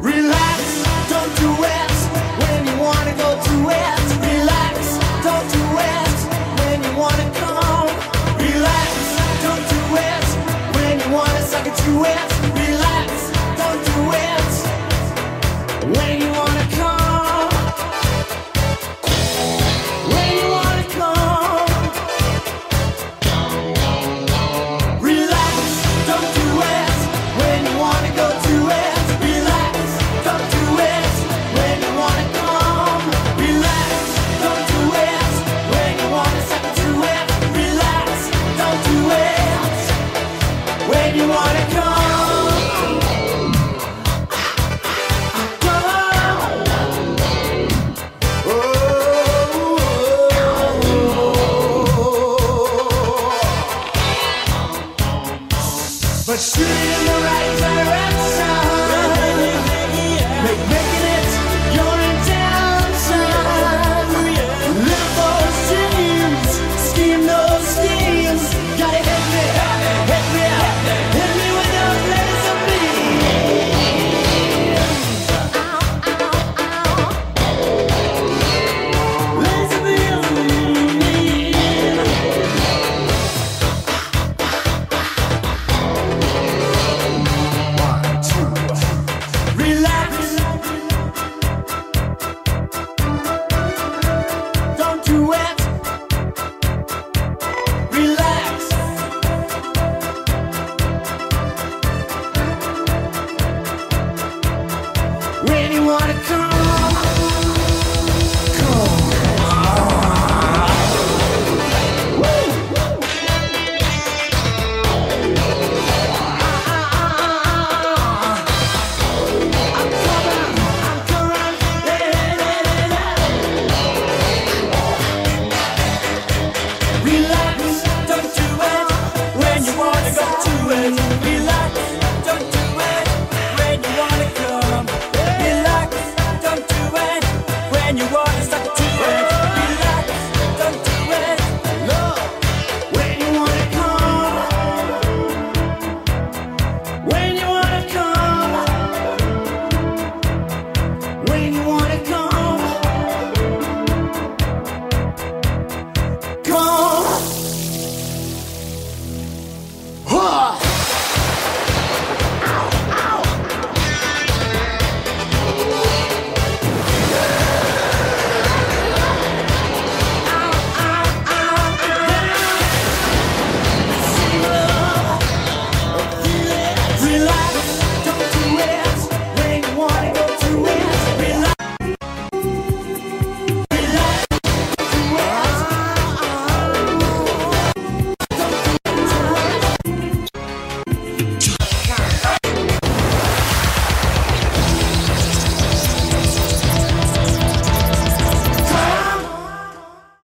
[0.03, 1.93] Relax, don't do it
[2.39, 3.99] when you wanna go to it.
[4.21, 6.15] Relax, don't do it
[6.61, 7.89] when you wanna come.
[8.39, 8.91] Relax,
[9.43, 10.27] don't do it
[10.77, 12.54] when you wanna suck it to it.